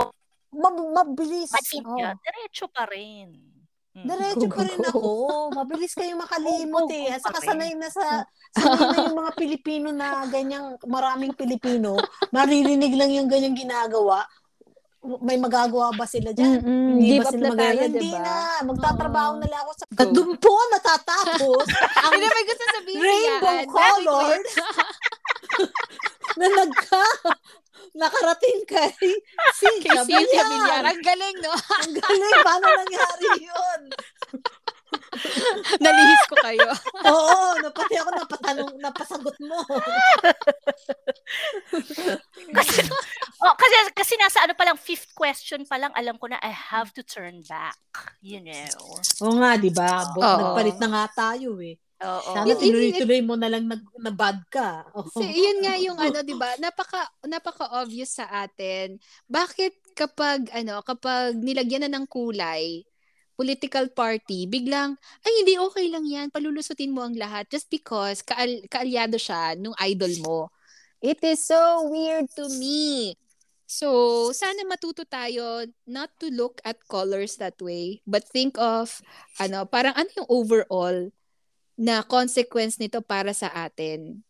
[0.50, 1.52] mab- mabilis.
[1.60, 2.18] Cynthia, Oh.
[2.18, 3.28] diretso pa rin.
[3.94, 4.06] Mm.
[4.10, 5.08] Diretso pa rin ako.
[5.54, 7.14] Mabilis kayo makalimot eh.
[7.14, 11.94] At saka sanay na sa sanay na yung mga Pilipino na ganyang maraming Pilipino,
[12.30, 14.26] maririnig lang yung ganyang ginagawa.
[15.20, 16.58] May magagawa ba sila dyan?
[16.58, 16.96] Mm-mm.
[16.96, 17.76] Hindi Give ba sila magagawa?
[17.76, 18.20] di Hindi ba?
[18.20, 18.36] na.
[18.64, 19.40] Magtatrabaho Oo.
[19.40, 19.84] na lang ako sa...
[19.94, 21.64] At doon po natatapos
[22.04, 23.66] ang Hindi may gusto sabihin rainbow yan.
[23.68, 24.46] colored
[26.40, 27.04] na nagka
[28.00, 28.90] nakarating kay
[29.54, 30.50] Cynthia Cynthia Villar.
[30.50, 30.82] Villar.
[30.88, 31.52] Ang galing, no?
[31.54, 32.34] Ang galing.
[32.42, 33.80] Paano nangyari yun?
[35.78, 36.66] Nalihis ko kayo.
[37.06, 39.62] Oo, napati ako napatanong, napasagot mo.
[42.50, 42.82] kasi,
[43.38, 46.52] oh, kasi, kasi nasa ano pa lang, fifth question pa lang, alam ko na I
[46.52, 47.80] have to turn back.
[48.20, 49.00] You know.
[49.24, 50.12] Oo nga, di ba?
[50.12, 50.36] Bo- Oo.
[50.36, 51.80] Nagpalit na nga tayo eh.
[52.04, 52.30] Oo.
[52.36, 54.84] Sana Yun- yun- tinuloy-tuloy mo na lang nag, na bad ka.
[54.92, 55.08] Oo.
[55.08, 56.60] So, yun nga yung ano, 'di ba?
[56.60, 59.00] Napaka napaka obvious sa atin.
[59.24, 62.84] Bakit kapag ano, kapag nilagyan na ng kulay,
[63.34, 64.94] political party, biglang
[65.24, 69.74] ay hindi okay lang 'yan, palulusutin mo ang lahat just because kaal kaalyado siya nung
[69.80, 70.38] idol mo.
[71.00, 73.12] It is so weird to me.
[73.74, 79.02] So, sana matuto tayo not to look at colors that way, but think of
[79.42, 81.10] ano, parang ano yung overall
[81.74, 84.22] na consequence nito para sa atin.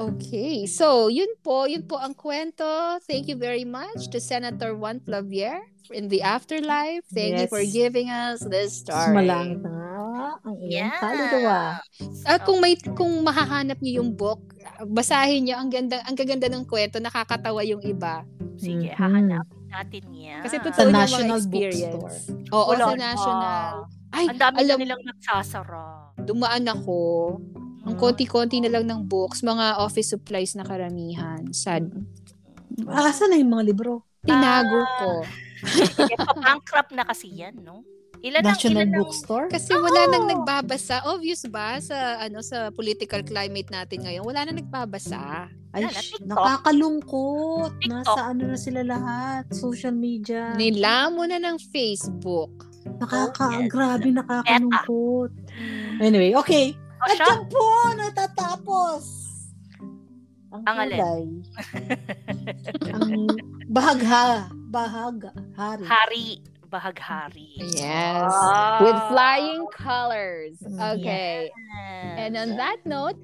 [0.00, 0.70] Okay.
[0.70, 1.66] So, yun po.
[1.66, 2.64] Yun po ang kwento.
[3.10, 5.58] Thank you very much to Senator Juan Flavier
[5.90, 7.02] in the afterlife.
[7.10, 7.52] Thank you Yes.
[7.52, 9.26] for giving us this story.
[9.26, 9.79] Nga
[10.40, 10.96] ang iyong Yeah.
[10.96, 11.60] kaluluwa.
[12.24, 14.40] Ah, kung may kung mahahanap niyo yung book,
[14.86, 18.22] basahin niyo ang ganda ang gaganda ng kwento, nakakatawa yung iba.
[18.54, 18.96] Sige, Mhm.
[18.96, 20.42] hahanapin natin yan.
[20.42, 21.40] Kasi Sa totoo yung mga National.
[21.42, 22.14] Bookstore.
[22.50, 23.00] Oo, Wala sa na.
[23.08, 23.70] National.
[24.10, 25.86] Ay, Ang dami alam, na nilang nagsasara.
[26.20, 26.98] dumaan ako.
[27.80, 28.00] Ang Mm.
[28.00, 31.40] konti-konti na lang ng books, mga office supplies na karamihan.
[31.50, 31.88] Sad.
[32.84, 34.04] Asa na yung mga libro?
[34.20, 34.90] Tinago Ah.
[34.98, 35.10] ko.
[36.42, 37.80] bankrupt na kasi yan, no?
[38.20, 39.46] Ilan ang, National ilan ang, Bookstore?
[39.48, 41.08] Kasi wala nang nagbabasa.
[41.08, 44.22] Obvious ba sa ano sa political climate natin ngayon?
[44.22, 45.48] Wala nang nagbabasa.
[45.70, 46.26] Ay, TikTok.
[46.28, 47.72] nakakalungkot.
[47.80, 47.90] TikTok.
[48.04, 49.48] Nasa ano na sila lahat.
[49.54, 50.52] Social media.
[50.52, 52.68] Nilamo na ng Facebook.
[52.98, 53.68] Nakaka, Oh, yes.
[53.70, 55.30] grabe nakakalungkot.
[56.00, 56.76] Anyway, okay.
[57.00, 57.64] O At dyan po
[57.96, 59.02] natatapos
[60.50, 60.98] ang Ang alin?
[60.98, 61.22] kulay.
[62.96, 63.10] ang
[63.70, 64.50] bahagha.
[64.70, 65.18] Bahag.
[65.54, 65.82] Hari.
[65.82, 66.26] hari,
[66.70, 67.58] bahaghari.
[67.74, 68.30] Yes.
[68.30, 68.78] Ah.
[68.80, 70.56] With flying colors.
[70.62, 71.50] Mm, Okay.
[72.16, 73.18] And on that note,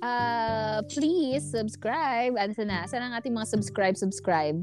[0.00, 2.38] uh, please subscribe.
[2.38, 2.86] Ano na?
[2.86, 4.62] Saan ang ating mga subscribe, subscribe?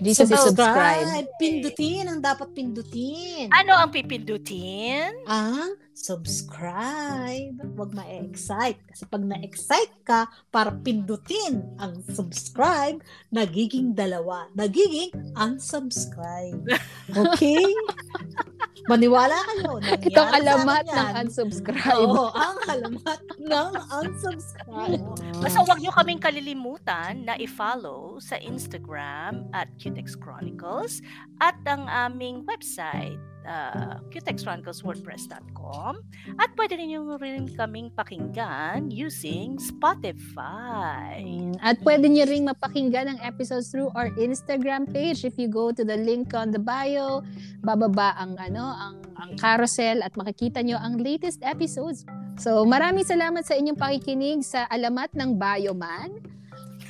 [0.00, 1.28] Jesus is subscribe.
[1.36, 3.52] Pindutin ang dapat pindutin.
[3.52, 5.12] Ano ang pipindutin?
[5.28, 7.60] Ang subscribe.
[7.76, 8.80] Huwag ma-excite.
[8.88, 14.48] Kasi pag na-excite ka, para pindutin ang subscribe, nagiging dalawa.
[14.56, 16.64] Nagiging unsubscribe.
[17.12, 17.60] Okay?
[18.90, 19.76] Maniwala kayo.
[20.00, 22.00] Itong alamat ng unsubscribe.
[22.00, 23.70] Oo, ang alamat ng
[24.00, 25.04] unsubscribe.
[25.44, 31.04] Basta huwag nyo kaming kalilimutan na i-follow sa Instagram at Cutex Chronicles
[31.44, 33.20] at ang aming website
[33.50, 35.98] uh, cutexchronicleswordpress.com
[36.38, 41.18] at pwede rin nyo rin kaming pakinggan using Spotify.
[41.58, 45.26] At pwede niyo ring mapakinggan ang episodes through our Instagram page.
[45.26, 47.26] If you go to the link on the bio,
[47.66, 52.06] bababa ang ano, ang ang carousel at makikita niyo ang latest episodes.
[52.40, 56.39] So, maraming salamat sa inyong pakikinig sa Alamat ng Bioman.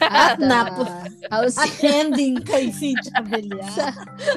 [0.00, 0.88] At ah, napu-
[1.28, 3.68] I'll At see- ending kay si Jabelia.
[3.70, 3.86] sa,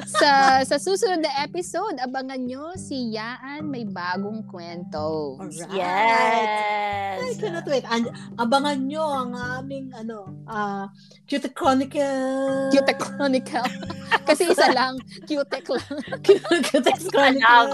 [0.05, 0.29] sa,
[0.67, 5.39] sa susunod na episode, abangan nyo si Yaan may bagong kwento.
[5.39, 5.71] Alright.
[5.71, 7.17] Yes!
[7.23, 7.87] I cannot wait.
[7.87, 10.91] An- abangan nyo ang aming ano, ah
[11.23, 12.67] Cute Chronicle.
[12.69, 13.63] Cute Chronicle.
[14.27, 15.95] Kasi isa lang, cute lang.
[16.25, 17.67] Cute Chronicle.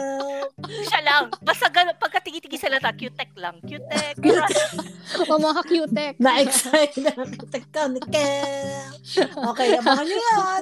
[0.85, 1.23] Siya lang.
[1.41, 3.57] Basta gan- pagkatigitigi sa lata, Cutex lang.
[3.65, 4.15] Cutex.
[5.29, 7.31] o mga cute Na-excite na ang
[7.79, 9.49] Cute Chronicle.
[9.55, 10.61] Okay, abangan nyo yan.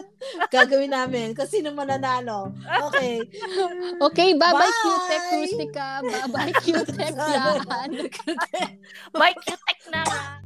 [0.53, 1.27] Gagawin namin.
[1.33, 2.53] Kung sino mananalo.
[2.93, 3.25] Okay.
[3.97, 4.79] Okay, bye-bye Bye!
[4.81, 5.87] cute Rustica.
[6.05, 7.91] Bye-bye cute Yaan.
[9.17, 10.45] Bye, Cutex.